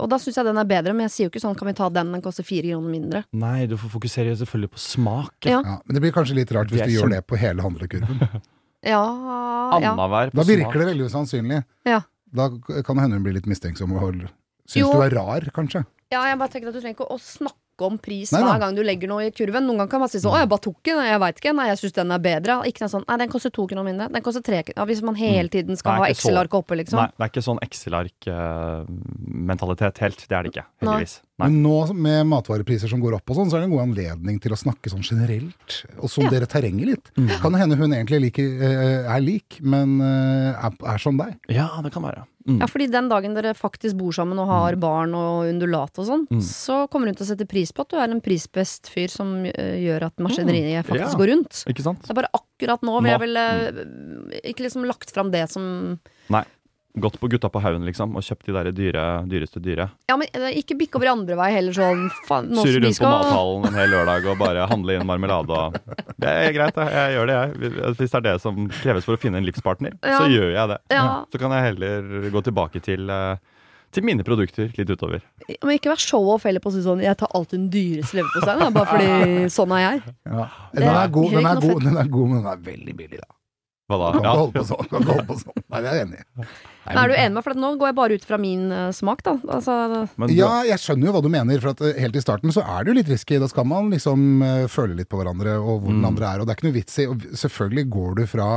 og 0.02 0.10
da 0.12 0.18
syns 0.22 0.40
jeg 0.40 0.48
den 0.48 0.60
er 0.62 0.68
bedre, 0.70 0.94
men 0.98 1.06
jeg 1.08 1.14
sier 1.14 1.28
jo 1.28 1.32
ikke 1.32 1.44
sånn 1.44 1.58
kan 1.60 1.70
vi 1.70 1.76
ta 1.78 1.90
den, 1.94 2.12
den 2.16 2.24
koster 2.26 2.46
fire 2.48 2.72
kroner 2.74 2.92
mindre. 2.96 3.24
Nei, 3.38 3.68
du 3.70 3.78
får 3.80 3.94
fokusere 3.94 4.34
selvfølgelig 4.42 4.72
på 4.74 4.82
smak. 4.82 5.36
Ja. 5.46 5.62
Ja, 5.62 5.78
men 5.86 5.98
det 5.98 6.04
blir 6.04 6.16
kanskje 6.16 6.40
litt 6.40 6.52
rart 6.56 6.74
hvis 6.74 6.84
du 6.90 6.96
gjør 6.98 7.14
det 7.14 7.22
på 7.30 7.40
hele 7.42 7.64
handlekurven. 7.66 8.26
Ja, 8.82 9.02
ja. 9.78 9.94
På 9.94 10.08
Da 10.34 10.44
virker 10.48 10.82
det 10.82 10.88
veldig 10.90 11.06
usannsynlig. 11.12 11.60
Ja. 11.86 12.00
Da 12.34 12.48
kan 12.50 12.98
det 12.98 13.04
hende 13.04 13.20
hun 13.20 13.26
blir 13.28 13.36
litt 13.38 13.50
mistenksom 13.50 13.94
og 13.94 14.24
syns 14.66 14.90
du 14.90 15.04
er 15.06 15.14
rar, 15.14 15.46
kanskje. 15.54 15.84
Ja, 16.12 16.24
jeg 16.28 16.40
bare 16.42 16.52
tenker 16.52 16.72
at 16.72 16.76
du 16.76 16.82
trenger 16.82 16.98
ikke 16.98 17.14
å 17.14 17.20
snakke 17.22 17.61
om 17.88 17.98
pris 18.02 18.32
Nei 18.32 18.42
hver 18.46 18.60
gang 18.62 18.76
du 18.76 18.84
legger 18.86 19.08
noe 19.12 19.22
i 19.28 19.32
kurven. 19.36 19.64
Noen 19.68 19.78
ganger 19.82 19.92
kan 19.92 20.00
man 20.04 20.10
si 20.12 20.20
sånn 20.20 20.34
'Å, 20.34 20.38
jeg 20.44 20.50
bare 20.50 20.66
tok 20.68 20.80
den, 20.84 21.06
jeg 21.06 21.20
veit 21.20 21.38
ikke', 21.42 21.56
nei, 21.56 21.68
jeg 21.72 21.78
syns 21.82 21.94
den 21.94 22.12
er 22.12 22.20
bedre. 22.20 22.54
Ikke 22.70 22.82
noe 22.84 22.94
sånn 22.94 23.06
'Nei, 23.08 23.18
den 23.18 23.30
koster 23.30 23.50
to 23.52 23.68
kroner 23.68 23.84
mindre', 23.88 24.12
den 24.12 24.22
koster 24.22 24.42
tre 24.42 24.64
kroner 24.64 24.78
ja, 24.78 24.86
Hvis 24.86 25.02
man 25.02 25.16
hele 25.16 25.50
tiden 25.50 25.76
skal 25.78 25.92
ha 25.92 25.98
ikke 26.06 26.12
Excel-ark 26.16 26.54
oppe, 26.54 26.76
liksom. 26.78 26.98
Nei, 27.00 27.08
det 27.18 27.24
er 27.24 27.30
ikke 27.32 27.44
sånn 27.50 27.60
Excel-ark-mentalitet 27.62 29.98
helt. 30.00 30.28
Det 30.28 30.36
er 30.38 30.42
det 30.44 30.50
ikke, 30.54 30.66
heldigvis. 30.82 31.22
Nei. 31.40 31.48
Men 31.50 31.62
nå 31.64 31.94
med 31.96 32.28
matvarepriser 32.28 32.90
som 32.92 33.00
går 33.02 33.16
opp 33.18 33.32
og 33.32 33.38
sånn, 33.40 33.50
så 33.50 33.56
er 33.58 33.62
det 33.64 33.70
en 33.70 33.74
god 33.74 33.86
anledning 33.88 34.36
til 34.44 34.52
å 34.54 34.58
snakke 34.60 34.92
sånn 34.92 35.02
generelt, 35.02 35.78
og 35.98 36.10
sondere 36.12 36.34
Ja. 36.36 36.40
dere 36.42 36.50
terrenger 36.52 36.86
litt. 36.92 37.08
Mm. 37.18 37.30
Kan 37.42 37.52
det 37.54 37.62
hende 37.64 37.78
hun 37.80 37.92
egentlig 37.96 38.20
liker, 38.28 38.62
eh, 38.62 39.16
er 39.16 39.22
lik, 39.22 39.58
men 39.64 39.96
eh, 40.02 40.66
er, 40.68 40.72
er 40.86 40.98
som 41.00 41.18
deg. 41.18 41.40
Ja, 41.50 41.70
det 41.82 41.92
kan 41.94 42.04
være. 42.04 42.26
Mm. 42.46 42.60
Ja, 42.60 42.66
fordi 42.68 42.88
den 42.92 43.08
dagen 43.10 43.34
dere 43.34 43.54
faktisk 43.56 43.96
bor 43.98 44.12
sammen 44.12 44.38
og 44.42 44.48
har 44.50 44.76
barn 44.76 45.14
og 45.16 45.46
undulat 45.50 45.98
og 45.98 46.06
sånn, 46.06 46.28
Mm. 46.30 46.42
så 46.42 46.88
kommer 46.90 47.08
hun 47.08 47.16
til 47.16 47.26
å 47.26 47.30
sette 47.32 47.48
pris 47.48 47.72
på 47.72 47.82
at 47.82 47.90
du 47.90 47.98
er 47.98 48.10
en 48.12 48.22
prisbest 48.22 48.90
fyr 48.90 49.10
som 49.10 49.46
eh, 49.46 49.78
gjør 49.82 50.04
at 50.12 50.18
maskineriet 50.18 50.86
faktisk 50.86 51.14
Ja. 51.14 51.18
går 51.18 51.30
rundt. 51.34 51.64
Ikke 51.70 51.82
sant? 51.82 52.02
Det 52.04 52.12
er 52.12 52.22
bare 52.22 52.34
akkurat 52.34 52.82
nå 52.84 53.02
vil 53.02 53.12
jeg 53.12 53.20
vel 53.20 53.38
eh, 53.38 54.42
ikke 54.52 54.62
liksom 54.68 54.86
lagt 54.86 55.10
fram 55.12 55.32
det 55.32 55.50
som 55.50 56.00
Gått 57.00 57.16
på 57.22 57.30
Gutta 57.32 57.48
på 57.48 57.62
haugen, 57.64 57.86
liksom, 57.88 58.18
og 58.20 58.24
kjøpt 58.26 58.50
de 58.50 58.52
der 58.58 58.68
dyre, 58.76 59.04
dyreste 59.32 59.62
dyre. 59.64 59.86
Ja, 60.12 60.18
men 60.20 60.28
eh, 60.36 60.58
ikke 60.60 60.76
bikke 60.76 61.00
over 61.00 61.08
andre 61.14 61.38
vei 61.40 61.48
heller 61.56 61.72
sånn 61.78 62.02
faen, 62.28 62.50
nå 62.52 62.66
Surre 62.66 62.82
rundt 62.84 62.98
skal... 62.98 63.08
på 63.08 63.30
mathallen 63.30 63.68
en 63.70 63.78
hel 63.80 63.94
lørdag 63.96 64.28
og 64.28 64.42
bare 64.42 64.66
handle 64.68 64.98
inn 64.98 65.06
marmelade 65.08 65.56
og 65.56 65.78
Det 66.20 66.28
er 66.28 66.52
greit, 66.58 66.76
jeg, 66.76 66.92
jeg 66.98 67.16
gjør 67.16 67.32
det, 67.32 67.38
jeg. 67.38 67.72
Hvis 67.96 68.12
det 68.12 68.20
er 68.20 68.26
det 68.28 68.34
som 68.44 68.60
kreves 68.82 69.08
for 69.08 69.16
å 69.16 69.22
finne 69.24 69.40
en 69.40 69.48
livspartner, 69.48 69.96
Ja. 70.04 70.18
så 70.20 70.28
gjør 70.28 70.52
jeg 70.52 70.68
det. 70.74 70.80
Ja. 70.92 71.06
Så 71.32 71.40
kan 71.40 71.56
jeg 71.56 71.70
heller 71.70 72.30
gå 72.36 72.44
tilbake 72.50 72.84
til, 72.84 73.08
eh, 73.10 73.38
til 73.96 74.04
mine 74.08 74.24
produkter 74.28 74.76
litt 74.76 74.92
utover. 74.92 75.24
Men 75.48 75.74
ikke 75.80 75.94
vær 75.94 76.04
show-off 76.04 76.44
heller 76.48 76.60
på 76.64 76.72
å 76.72 76.76
si 76.76 76.84
sånn 76.84 77.00
Jeg 77.04 77.16
tar 77.24 77.32
alltid 77.36 77.56
den 77.60 77.70
dyreste 77.72 78.20
leverposteien, 78.20 78.76
bare 78.76 78.92
fordi 78.92 79.48
sånn 79.52 79.72
er 79.80 79.86
jeg. 79.88 80.04
Ja. 80.28 80.50
Den 80.76 80.90
er 80.92 81.00
er 81.06 81.16
god, 81.16 81.32
den 81.40 81.48
er 81.56 81.64
god, 81.64 81.84
den 81.88 81.98
er 82.04 82.12
god, 82.20 82.28
men 82.36 82.44
den 82.44 82.52
er 82.52 82.62
veldig 82.68 82.98
billig, 83.00 83.24
da. 83.24 83.32
Hva 83.92 83.98
da? 84.00 84.12
kan 84.12 84.22
ikke 84.22 84.28
Ja. 84.28 84.36
holde 84.40 84.54
på 84.60 84.68
sånn. 84.70 84.88
Kan 84.92 85.04
holde 85.10 85.26
på 85.28 85.40
sånn. 85.40 85.64
Nei, 85.72 85.82
det 85.84 85.90
er 85.92 85.98
jeg 85.98 86.06
enig 86.08 86.20
i. 86.22 86.46
Nei, 86.82 86.96
Men 86.96 87.04
er 87.04 87.08
du 87.12 87.14
enig 87.14 87.34
med 87.38 87.44
For 87.46 87.54
nå 87.62 87.70
går 87.78 87.88
jeg 87.92 87.96
bare 88.00 88.16
ut 88.18 88.24
fra 88.26 88.38
min 88.42 88.64
uh, 88.74 88.90
smak, 88.92 89.20
da. 89.24 89.36
Altså, 89.54 89.76
Men 90.18 90.28
du- 90.32 90.34
Ja, 90.34 90.64
jeg 90.66 90.80
skjønner 90.82 91.06
jo 91.06 91.14
hva 91.14 91.22
du 91.22 91.30
mener, 91.30 91.60
for 91.62 91.70
at 91.76 91.82
eh, 91.86 92.00
helt 92.02 92.16
i 92.18 92.24
starten 92.24 92.50
så 92.56 92.64
er 92.66 92.84
det 92.84 92.90
jo 92.92 92.98
litt 92.98 93.12
risky. 93.14 93.38
Da 93.40 93.48
skal 93.52 93.66
man 93.70 93.92
liksom 93.94 94.42
uh, 94.42 94.66
føle 94.68 94.96
litt 94.98 95.10
på 95.12 95.20
hverandre 95.22 95.60
og 95.62 95.84
hvor 95.84 95.92
den 95.94 96.02
Mm. 96.02 96.08
andre 96.10 96.26
er. 96.34 96.40
Og 96.42 96.48
det 96.48 96.56
er 96.56 96.58
ikke 96.60 96.70
noe 96.72 96.80
vits 96.80 96.98
i 96.98 97.06
og 97.12 97.22
Selvfølgelig 97.38 97.86
går 97.94 98.16
du 98.16 98.26
fra 98.28 98.50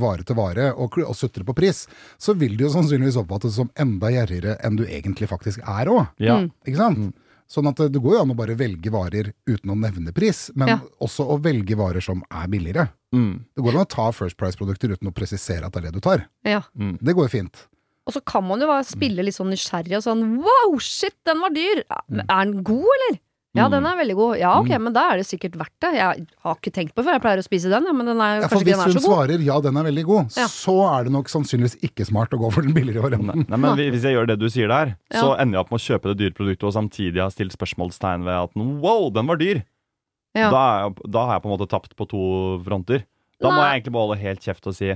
vare 0.00 0.24
til 0.24 0.36
vare 0.36 0.70
og, 0.74 0.96
og 1.04 1.14
sutrer 1.14 1.44
på 1.44 1.54
pris, 1.54 1.86
så 2.18 2.32
vil 2.36 2.56
det 2.56 2.64
jo 2.64 2.72
sannsynligvis 2.72 3.16
oppfattes 3.20 3.54
som 3.60 3.68
enda 3.76 4.08
gjerrigere 4.08 4.56
enn 4.64 4.76
du 4.80 4.84
egentlig 4.86 5.28
faktisk 5.28 5.60
er 5.66 5.86
òg. 5.92 6.06
ja. 6.18 6.38
Mm. 6.40 6.50
Ikke 6.66 6.76
sant? 6.80 6.98
Mm. 6.98 7.12
Sånn 7.50 7.66
at 7.66 7.80
eh, 7.82 7.88
det 7.90 7.98
går 8.02 8.14
jo 8.14 8.20
an 8.22 8.30
å 8.30 8.36
bare 8.38 8.54
velge 8.58 8.92
varer 8.94 9.32
uten 9.50 9.72
å 9.72 9.78
nevne 9.78 10.12
pris, 10.14 10.50
men 10.54 10.68
Ja. 10.68 10.78
også 11.02 11.26
å 11.26 11.40
velge 11.42 11.74
varer 11.76 12.00
som 12.04 12.22
er 12.30 12.46
billigere. 12.46 12.88
Mm. 13.12 13.44
Det 13.56 13.64
går 13.64 13.74
an 13.74 13.84
å 13.84 13.88
ta 13.90 14.10
First 14.14 14.36
Price-produkter 14.38 14.92
uten 14.94 15.08
å 15.10 15.14
presisere 15.14 15.66
at 15.66 15.72
det 15.74 15.82
er 15.82 15.90
det 15.90 15.94
du 15.98 16.00
tar. 16.00 16.28
ja. 16.46 16.62
Mm. 16.78 16.96
Det 17.02 17.14
går 17.16 17.26
jo 17.28 17.34
fint. 17.40 17.66
Og 18.06 18.14
så 18.14 18.20
kan 18.24 18.42
man 18.46 18.58
jo 18.60 18.66
bare 18.66 18.82
spille 18.86 19.22
litt 19.22 19.34
sånn 19.36 19.50
nysgjerrig 19.52 19.96
og 19.98 20.02
sånn 20.02 20.22
Wow, 20.42 20.78
shit, 20.80 21.14
den 21.26 21.38
var 21.42 21.50
dyr! 21.50 21.82
Ja, 21.90 22.00
Er 22.28 22.44
den 22.46 22.62
god, 22.64 22.86
eller? 22.96 23.18
Ja, 23.52 23.64
Mm. 23.66 23.70
den 23.72 23.86
er 23.86 23.96
veldig 23.98 24.14
god. 24.14 24.38
Ja, 24.38 24.50
ok, 24.60 24.68
Mm. 24.70 24.82
men 24.84 24.92
da 24.92 25.10
er 25.10 25.16
det 25.16 25.26
sikkert 25.26 25.56
verdt 25.58 25.74
det. 25.80 25.94
Jeg 25.94 26.26
har 26.44 26.54
ikke 26.54 26.70
tenkt 26.70 26.94
på 26.94 27.02
det 27.02 27.06
før, 27.06 27.12
jeg 27.18 27.22
pleier 27.22 27.38
å 27.42 27.42
spise 27.48 27.68
den, 27.68 27.82
ja, 27.84 27.92
men 27.92 28.06
den 28.06 28.20
er 28.20 28.40
Ja, 28.42 28.46
for 28.46 28.54
kanskje 28.58 28.62
ikke 28.62 28.64
hvis 28.64 28.70
den 28.70 28.80
er 28.80 28.84
hun 28.84 28.92
så 28.92 29.08
god. 29.08 29.10
svarer 29.28 29.44
ja, 29.44 29.60
den 29.60 29.76
er 29.76 29.82
veldig 29.90 30.04
god, 30.06 30.36
Ja. 30.38 30.46
så 30.46 30.74
er 31.00 31.02
det 31.04 31.12
nok 31.12 31.26
sannsynligvis 31.28 31.76
ikke 31.82 32.06
smart 32.06 32.30
å 32.30 32.38
gå 32.38 32.52
for 32.52 32.62
den 32.62 32.72
billigere 32.72 33.02
varianten. 33.10 33.48
nei, 33.48 33.56
men 33.56 33.76
hvis 33.76 34.02
jeg 34.06 34.14
gjør 34.14 34.26
det 34.28 34.38
du 34.38 34.46
sier 34.48 34.68
der, 34.68 34.96
så 35.12 35.34
Ja. 35.34 35.42
ender 35.42 35.58
jeg 35.58 35.64
opp 35.66 35.70
med 35.72 35.80
å 35.80 35.86
kjøpe 35.98 36.14
det 36.14 36.18
dyre 36.18 36.34
produktet 36.38 36.62
og 36.62 36.74
samtidig 36.78 37.18
har 37.20 37.30
stilt 37.30 37.50
spørsmålstegn 37.56 38.22
ved 38.22 38.34
at 38.38 38.50
wow, 38.54 39.10
den 39.10 39.26
var 39.26 39.36
dyr. 39.36 39.64
Ja. 40.36 40.50
Da, 40.50 40.56
er 40.78 40.88
jeg, 40.94 41.10
da 41.10 41.26
har 41.26 41.32
jeg 41.34 41.42
på 41.42 41.50
en 41.50 41.58
måte 41.58 41.68
tapt 41.68 41.96
på 41.96 42.06
to 42.08 42.62
fronter. 42.62 43.02
Da 43.40 43.48
må 43.50 43.56
Nei. 43.56 43.72
jeg 43.72 43.82
egentlig 43.82 43.92
bare 43.92 44.06
holde 44.06 44.18
helt 44.20 44.40
kjeft 44.40 44.66
og 44.68 44.74
si 44.76 44.94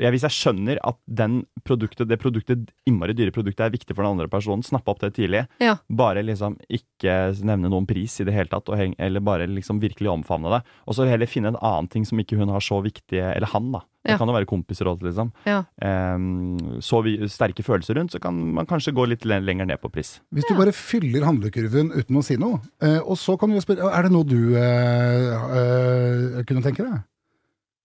ja, 0.00 0.10
Hvis 0.14 0.22
jeg 0.26 0.34
skjønner 0.36 0.78
at 0.86 0.96
den 1.06 1.44
produktet, 1.64 2.08
det 2.08 2.18
produktet, 2.22 2.70
innmari 2.88 3.14
dyre 3.14 3.32
produktet 3.34 3.66
er 3.66 3.74
viktig 3.74 3.94
for 3.96 4.02
den 4.04 4.14
andre 4.16 4.28
personen, 4.32 4.62
snappe 4.64 4.88
opp 4.92 5.00
det 5.00 5.12
tidlig. 5.18 5.46
Ja. 5.60 5.76
Bare 5.90 6.22
liksom 6.24 6.56
ikke 6.68 7.34
nevne 7.44 7.68
noen 7.72 7.86
pris 7.88 8.20
i 8.20 8.24
det 8.28 8.34
hele 8.34 8.48
tatt, 8.52 8.68
og 8.68 8.78
heng, 8.78 8.94
eller 8.98 9.20
bare 9.20 9.46
liksom 9.50 9.80
virkelig 9.82 10.10
omfavne 10.12 10.50
det. 10.56 10.62
Og 10.86 10.94
så 10.96 11.06
heller 11.08 11.26
finne 11.30 11.52
en 11.52 11.60
annen 11.60 11.88
ting 11.92 12.04
som 12.08 12.18
ikke 12.18 12.38
hun 12.38 12.48
har 12.54 12.60
så 12.64 12.80
viktig 12.84 13.18
Eller 13.18 13.46
han, 13.52 13.72
da. 13.72 13.80
Det 14.04 14.12
Ja. 14.14 14.16
kan 14.18 14.28
jo 14.30 14.34
være 14.34 14.46
kompiser 14.48 14.86
også, 14.88 15.02
liksom. 15.04 15.32
Ja. 15.44 15.64
Um, 15.84 16.78
så 16.80 17.02
vi, 17.04 17.16
sterke 17.28 17.62
følelser 17.66 17.98
rundt, 17.98 18.12
så 18.14 18.20
kan 18.22 18.32
man 18.54 18.64
kanskje 18.64 18.94
gå 18.94 19.04
litt 19.10 19.24
le- 19.28 19.40
lenger 19.44 19.66
ned 19.66 19.80
på 19.82 19.90
pris. 19.92 20.20
Hvis 20.32 20.46
du 20.48 20.54
bare 20.56 20.72
fyller 20.72 21.26
handlekurven 21.26 21.90
uten 21.92 22.16
å 22.16 22.22
si 22.24 22.36
noe, 22.40 22.60
eh, 22.80 23.00
og 23.02 23.18
så 23.18 23.36
kan 23.38 23.50
du 23.50 23.56
jo 23.58 23.60
spørre 23.66 23.90
er 23.92 24.02
det 24.06 24.12
noe 24.14 24.24
du 24.24 24.54
uh, 24.56 26.38
uh, 26.38 26.42
kunne 26.48 26.62
tenke 26.64 26.86
deg? 26.86 27.02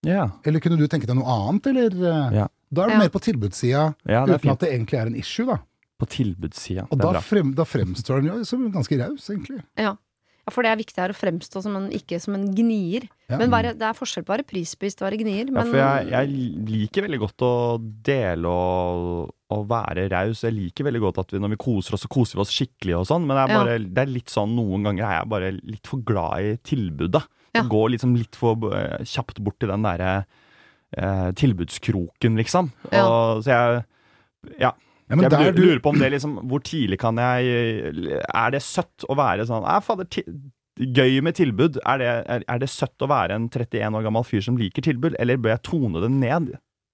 Ja, 0.03 0.29
Eller 0.45 0.59
kunne 0.59 0.77
du 0.77 0.87
tenke 0.87 1.07
deg 1.07 1.15
noe 1.15 1.25
annet, 1.25 1.67
eller? 1.67 1.93
eh? 2.11 2.37
Ja. 2.41 2.47
Da 2.73 2.83
er 2.83 2.87
du 2.87 2.93
Ja. 2.93 2.99
mer 2.99 3.09
på 3.09 3.21
tilbudssida, 3.21 3.95
ja 4.05 4.23
er 4.23 4.27
uten 4.27 4.39
fint. 4.39 4.51
at 4.51 4.59
det 4.59 4.69
egentlig 4.73 4.99
er 4.99 5.05
en 5.07 5.15
issue, 5.15 5.45
da. 5.45 5.57
På 5.99 6.05
tilbudssida. 6.09 6.87
Og 6.91 6.97
Det 6.97 7.05
er 7.05 7.07
da, 7.07 7.11
bra. 7.13 7.21
frem, 7.21 7.53
da 7.55 7.63
fremstår 7.63 8.21
den 8.21 8.25
jo 8.33 8.43
som 8.43 8.71
ganske 8.73 8.97
raus, 8.99 9.29
egentlig. 9.29 9.61
Ja. 9.77 9.95
Ja, 10.43 10.51
for 10.51 10.65
det 10.65 10.71
er 10.73 10.79
viktig 10.81 10.99
her 10.99 11.13
å 11.13 11.15
fremstå 11.15 11.61
som 11.63 11.75
en, 11.79 11.85
ikke 11.95 12.17
som 12.19 12.35
en 12.35 12.49
gnier. 12.55 13.05
Ja. 13.31 13.37
Men 13.39 13.51
bare, 13.53 13.71
det 13.79 13.85
er 13.87 13.95
forskjell 13.95 14.25
på 14.27 14.33
å 14.33 14.35
være 14.35 14.45
prisbevisst 14.49 14.99
og 15.01 15.07
være 15.07 15.19
gnier. 15.21 15.47
Ja, 15.53 15.63
for 15.63 15.79
jeg, 15.79 16.09
jeg 16.11 16.67
liker 16.67 17.05
veldig 17.07 17.19
godt 17.21 17.45
å 17.47 17.51
dele 18.09 18.51
og, 18.51 19.31
og 19.55 19.63
være 19.71 20.09
raus. 20.11 20.43
Jeg 20.43 20.57
liker 20.57 20.89
veldig 20.89 21.01
godt 21.05 21.21
at 21.23 21.31
vi, 21.31 21.39
når 21.39 21.53
vi 21.55 21.61
koser 21.63 21.95
oss, 21.95 22.03
så 22.03 22.11
koser 22.11 22.37
vi 22.39 22.43
oss 22.43 22.51
skikkelig 22.53 22.97
og 22.99 23.07
sånn, 23.07 23.25
men 23.29 23.39
er, 23.39 23.55
Ja. 23.55 23.63
det 23.79 24.03
er 24.03 24.11
litt 24.11 24.33
sånn 24.33 24.51
noen 24.59 24.83
ganger 24.89 25.07
er 25.07 25.15
jeg 25.21 25.31
bare 25.37 25.51
litt 25.61 25.87
for 25.87 26.03
glad 26.03 26.43
i 26.51 26.53
tilbudet. 26.67 27.23
Ja. 27.55 27.63
Går 27.69 27.93
liksom 27.95 28.15
litt 28.17 28.35
for 28.35 28.57
eh, 28.75 29.03
kjapt 29.07 29.39
bort 29.45 29.59
til 29.61 29.69
den 29.71 29.83
derre 29.85 30.25
eh, 30.97 31.29
tilbudskroken, 31.39 32.35
liksom. 32.41 32.71
Og, 32.91 33.43
så 33.45 33.53
jeg 33.55 33.83
Ja. 34.59 34.73
Ja, 35.09 35.17
men 35.17 35.25
jeg 35.27 35.33
lurer, 35.33 35.55
du, 35.55 35.63
lurer 35.67 35.79
på 35.83 35.91
om 35.91 35.99
det 35.99 36.09
liksom 36.13 36.35
Hvor 36.47 36.61
tidlig 36.63 36.95
kan 37.01 37.17
jeg 37.19 38.19
Er 38.23 38.53
det 38.53 38.61
søtt 38.63 39.03
å 39.11 39.17
være 39.19 39.43
sånn 39.49 39.65
fader, 39.83 40.07
gøy 40.79 41.19
med 41.21 41.37
tilbud. 41.37 41.79
Er 41.85 41.99
det, 42.01 42.11
er, 42.33 42.45
er 42.49 42.61
det 42.61 42.69
søtt 42.71 43.03
å 43.03 43.09
være 43.11 43.35
en 43.37 43.49
31 43.51 43.97
år 43.99 44.05
gammel 44.07 44.25
fyr 44.25 44.41
som 44.45 44.57
liker 44.57 44.85
tilbud, 44.85 45.17
eller 45.21 45.41
bør 45.41 45.55
jeg 45.55 45.65
tone 45.69 46.01
det 46.01 46.09
ned? 46.15 46.53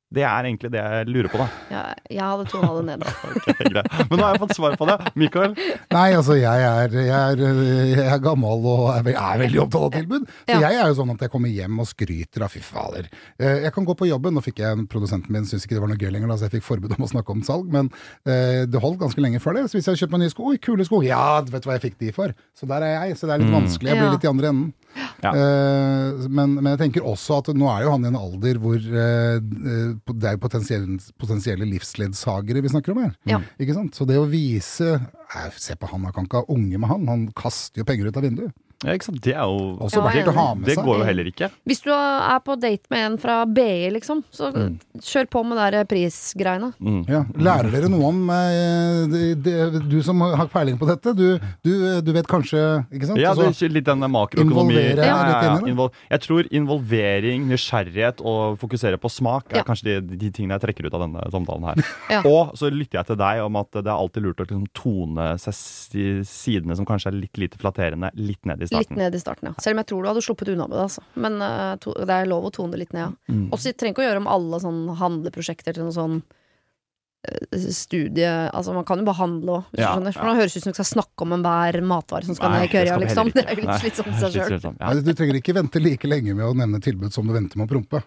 Det 0.10 0.24
er 0.26 0.48
egentlig 0.50 0.72
det 0.74 0.82
jeg 0.82 1.06
lurer 1.14 1.28
på, 1.30 1.38
da. 1.38 1.46
ja, 1.70 1.82
jeg 2.10 2.24
hadde 2.26 2.46
to 2.50 2.60
det 2.80 2.86
ned. 2.88 3.04
okay, 3.30 3.54
greit. 3.70 3.90
Men 4.10 4.18
nå 4.18 4.24
har 4.26 4.32
jeg 4.34 4.42
fått 4.42 4.54
svar 4.58 4.74
på 4.80 4.88
det. 4.90 4.96
Mikael? 5.22 5.52
Nei, 5.94 6.06
altså 6.18 6.34
jeg 6.40 6.64
er, 6.66 6.96
jeg 6.98 7.12
er, 7.14 7.44
jeg 7.92 8.08
er 8.16 8.24
gammel 8.26 8.66
og 8.72 8.88
er, 8.96 9.06
er 9.14 9.44
veldig 9.44 9.62
opptatt 9.68 9.86
av 9.86 9.94
tilbud. 10.00 10.26
Så 10.50 10.56
Ja. 10.56 10.64
jeg 10.66 10.80
er 10.82 10.90
jo 10.90 10.98
sånn 10.98 11.14
at 11.14 11.22
jeg 11.28 11.30
kommer 11.36 11.54
hjem 11.54 11.78
og 11.84 11.86
skryter 11.92 12.42
av 12.48 12.50
fy 12.56 12.64
fader. 12.66 13.06
Eh, 13.38 13.60
Jeg 13.68 13.74
kan 13.76 13.86
gå 13.86 13.94
på 14.00 14.10
jobben, 14.10 14.34
nå 14.34 14.42
fikk 14.42 14.64
jeg 14.64 14.88
produsenten 14.90 15.30
min 15.36 15.46
syntes 15.46 15.68
ikke 15.70 15.78
det 15.78 15.84
var 15.86 15.94
noe 15.94 16.02
gøy 16.02 16.10
lenger, 16.18 16.34
da, 16.34 16.40
så 16.42 16.50
jeg 16.50 16.58
fikk 16.58 16.68
forbud 16.72 16.98
om 16.98 17.06
å 17.06 17.12
snakke 17.14 17.36
om 17.38 17.46
salg, 17.46 17.70
men 17.70 17.92
eh, 18.26 18.66
det 18.66 18.82
holdt 18.82 18.98
ganske 19.06 19.22
lenge 19.22 19.38
før 19.46 19.60
det. 19.62 19.68
Så 19.70 19.78
hvis 19.78 19.86
jeg 19.86 19.94
hadde 19.94 20.02
kjøpt 20.08 20.18
meg 20.18 20.26
nye 20.26 20.34
sko, 20.34 20.50
kule 20.58 20.90
sko, 20.90 21.04
ja, 21.06 21.22
vet 21.46 21.62
du 21.62 21.70
hva 21.70 21.78
jeg 21.78 21.86
fikk 21.86 22.00
de 22.02 22.12
for? 22.18 22.34
Så 22.58 22.66
der 22.66 22.82
er 22.90 22.98
jeg, 23.06 23.20
så 23.22 23.30
det 23.30 23.38
er 23.38 23.44
litt 23.46 23.54
Mm. 23.54 23.60
vanskelig, 23.62 23.94
jeg 23.94 24.02
blir 24.02 24.12
litt 24.18 24.26
i 24.26 24.34
andre 24.34 24.50
enden. 24.56 24.74
Ja. 25.24 25.32
Eh, 25.36 26.28
men, 26.32 26.56
men 26.60 26.72
jeg 26.74 26.82
tenker 26.84 27.08
også 27.08 27.40
at 27.42 27.52
nå 27.58 27.68
er 27.72 27.86
jo 27.86 27.94
han 27.94 28.06
i 28.06 28.10
en 28.12 28.20
alder 28.20 28.60
hvor 28.62 28.78
eh, 28.80 29.40
eh, 29.40 30.14
det 30.14 30.32
er 30.32 30.42
potensielle, 30.42 31.00
potensielle 31.20 31.68
livsledsagere 31.68 32.64
vi 32.64 32.72
snakker 32.72 32.96
om 32.96 33.04
her. 33.04 33.14
Ja. 33.30 33.42
Ikke 33.60 33.76
sant? 33.78 33.98
Så 33.98 34.08
det 34.10 34.20
å 34.20 34.28
vise 34.30 34.98
Se 35.60 35.76
på 35.78 35.86
han, 35.92 36.08
han 36.08 36.14
kan 36.16 36.26
ikke 36.26 36.40
ha 36.42 36.50
unge 36.56 36.80
med 36.82 36.90
han. 36.90 37.04
Han 37.06 37.26
kaster 37.38 37.84
jo 37.84 37.86
penger 37.86 38.10
ut 38.10 38.18
av 38.18 38.24
vinduet. 38.26 38.56
Ja, 38.86 38.94
ikke 38.96 39.04
sant? 39.10 39.20
Det 39.22 39.34
er 39.36 39.44
jo 39.44 39.76
Også 39.84 40.00
Ja, 40.00 40.06
verdt 40.08 40.28
å 40.32 40.34
ha 40.38 40.54
med 40.56 40.66
Det 40.70 40.76
seg. 40.78 40.86
går 40.86 40.98
jo 41.02 41.04
heller 41.04 41.26
ikke. 41.28 41.50
Hvis 41.68 41.82
du 41.84 41.90
er 41.92 42.40
på 42.40 42.56
date 42.60 42.88
med 42.90 43.00
en 43.12 43.18
fra 43.20 43.46
BI, 43.46 43.90
liksom, 43.92 44.24
så 44.32 44.54
Mm. 44.56 44.80
kjør 45.04 45.26
på 45.30 45.44
med 45.46 45.58
det 45.58 45.72
der 45.74 45.86
prisgreiene. 45.86 46.74
Mm. 46.80 47.02
Ja. 47.10 47.24
Lærer 47.36 47.72
dere 47.72 47.90
noe 47.92 48.08
om 48.08 48.30
eh, 48.30 49.08
det, 49.12 49.44
det, 49.44 49.90
Du 49.90 50.02
som 50.02 50.20
har 50.22 50.48
peiling 50.48 50.78
på 50.80 50.88
dette, 50.88 51.14
du, 51.16 51.40
du, 51.64 52.02
du 52.02 52.12
vet 52.14 52.26
kanskje 52.28 52.86
Ikke 52.94 53.06
sant? 53.08 53.20
Ja, 53.20 53.34
det 53.34 53.48
Altså, 53.50 53.66
er 53.66 53.70
litt 53.76 53.86
den 53.86 54.00
makroøkonomi. 54.00 54.72
Involvere 54.72 55.06
Ja, 55.06 55.18
litt 55.28 55.44
ja, 55.44 55.58
det. 55.60 55.70
Invol 55.74 55.92
jeg 56.10 56.22
tror 56.22 56.48
involvering, 56.52 57.48
nysgjerrighet 57.50 58.22
og 58.24 58.58
fokusere 58.62 58.98
på 58.98 59.10
smak 59.12 59.52
er 59.52 59.58
Ja. 59.58 59.64
kanskje 59.68 60.00
de, 60.08 60.16
de 60.18 60.32
tingene 60.32 60.56
jeg 60.60 60.64
trekker 60.70 60.86
ut 60.88 60.94
av 60.94 61.02
denne 61.04 61.26
samtalen 61.32 61.66
her. 61.68 61.84
Ja. 62.10 62.22
Og 62.30 62.56
så 62.56 62.72
lytter 62.72 63.00
jeg 63.02 63.08
til 63.12 63.20
deg 63.20 63.44
om 63.44 63.56
at 63.60 63.72
det 63.76 63.86
er 63.88 63.98
alltid 64.00 64.24
lurt 64.24 64.40
å 64.40 64.48
liksom 64.48 64.68
tone 64.74 65.28
seg 65.38 65.54
de 65.94 66.08
sidene 66.24 66.76
som 66.80 66.86
kanskje 66.88 67.12
er 67.12 67.20
litt 67.20 67.38
lite 67.38 67.58
flatterende, 67.60 68.12
litt 68.16 68.46
ned 68.46 68.62
i 68.64 68.69
Litt 68.72 68.88
starten. 68.88 69.00
ned 69.02 69.16
i 69.16 69.22
starten, 69.22 69.50
ja. 69.50 69.54
Selv 69.64 69.78
om 69.78 69.82
jeg 69.84 69.90
tror 69.92 70.04
du 70.04 70.10
hadde 70.12 70.24
sluppet 70.26 70.52
unna 70.54 70.68
med 70.70 70.78
det, 70.78 70.84
altså. 70.88 71.04
Men 71.26 71.40
uh, 71.44 71.76
to, 71.82 71.94
det 71.98 72.18
er 72.18 72.30
lov 72.30 72.50
å 72.50 72.52
tone 72.56 72.76
det 72.76 72.84
litt 72.84 72.94
ned, 72.96 73.08
ja. 73.08 73.34
Mm. 73.34 73.48
Og 73.50 73.62
så 73.62 73.74
trenger 73.74 73.96
ikke 73.96 74.04
å 74.04 74.10
gjøre 74.10 74.22
om 74.24 74.30
alle 74.36 74.60
sånn 74.64 74.84
handleprosjekter 75.00 75.78
til 75.78 75.88
noe 75.88 75.96
sånn 75.96 76.20
eh, 77.30 77.66
studie 77.76 78.30
Altså, 78.30 78.76
man 78.78 78.86
kan 78.88 79.02
jo 79.02 79.08
bare 79.10 79.22
handle 79.22 79.58
òg, 79.58 79.74
hvis 79.74 79.84
Ja, 79.84 79.96
du 79.96 80.00
skjønner. 80.00 80.18
For 80.20 80.32
ja. 80.32 80.38
høres 80.42 80.58
ut 80.58 80.66
som 80.68 80.76
du 80.76 80.80
skal 80.80 80.90
snakke 80.92 81.26
om 81.26 81.36
enhver 81.40 81.80
matvare 81.96 82.30
som 82.30 82.38
skal 82.38 82.54
Nei, 82.54 82.62
ned 82.62 82.70
i 82.70 82.74
kørja, 82.78 83.00
liksom. 83.06 83.34
Det 83.36 83.46
er 83.46 83.56
jo 83.56 83.66
litt 83.66 83.84
slitsomt 83.86 84.14
i 84.14 84.22
seg 84.22 84.38
sjøl. 84.38 85.04
Du 85.10 85.12
trenger 85.14 85.42
ikke 85.42 85.58
vente 85.58 85.84
like 85.84 86.12
lenge 86.12 86.38
med 86.38 86.48
å 86.48 86.56
nevne 86.58 86.82
tilbud 86.84 87.16
som 87.16 87.28
du 87.28 87.36
venter 87.36 87.62
med 87.62 87.70
å 87.70 87.74
prompe. 87.74 88.06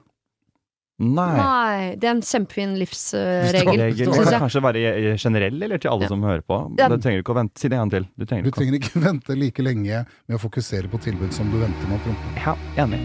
Nei. 0.98 1.36
Nei, 1.36 1.94
det 1.98 2.06
er 2.06 2.12
en 2.14 2.20
kjempefin 2.22 2.74
livsregel, 2.78 3.80
Regel 3.80 4.06
syns 4.06 4.18
kan 4.20 4.32
jeg. 4.32 4.40
kanskje 4.44 4.60
være 4.62 5.16
generell, 5.18 5.56
eller 5.66 5.78
til 5.82 5.90
alle 5.90 6.02
Ja. 6.04 6.08
som 6.08 6.22
hører 6.22 6.42
på. 6.46 6.58
Ja. 6.78 6.88
Du 6.88 6.96
trenger 6.98 7.18
du 7.18 7.22
ikke 7.24 7.34
å 7.34 7.38
vente. 7.40 7.58
Si 7.58 7.68
det 7.68 7.74
en 7.78 7.88
gang 7.88 7.90
til. 7.90 8.06
Du 8.18 8.24
trenger 8.26 8.42
Du 8.44 8.50
ikke 8.50 8.60
trenger 8.60 8.78
ikke 8.78 9.02
vente 9.08 9.36
like 9.36 9.62
lenge 9.62 10.04
med 10.28 10.36
å 10.36 10.38
fokusere 10.38 10.88
på 10.92 11.00
tilbud 11.02 11.32
som 11.32 11.50
du 11.50 11.58
venter 11.58 11.88
med 11.88 11.98
å 11.98 12.02
prompe. 12.04 12.44
Ja, 12.44 12.54
enig. 12.84 13.00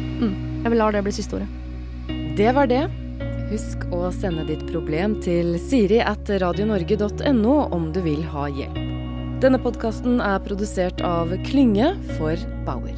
Jeg 0.63 0.69
vil 0.69 0.77
la 0.77 0.91
det 0.91 1.03
bli 1.07 1.11
siste 1.15 1.39
ordet. 1.39 1.47
Det 2.37 2.53
var 2.53 2.67
det. 2.67 2.83
Husk 3.49 3.87
å 3.95 4.11
sende 4.11 4.43
ditt 4.45 4.65
problem 4.69 5.15
til 5.23 5.55
siri 5.57 6.01
at 6.03 6.27
radionorge.no 6.27 7.55
om 7.73 7.91
du 7.93 8.01
vil 8.03 8.21
ha 8.35 8.45
hjelp. 8.51 8.83
Denne 9.41 9.57
podkasten 9.61 10.19
er 10.21 10.39
produsert 10.43 10.99
av 11.05 11.29
Klynge 11.45 11.95
for 12.17 12.35
Bauer. 12.65 12.97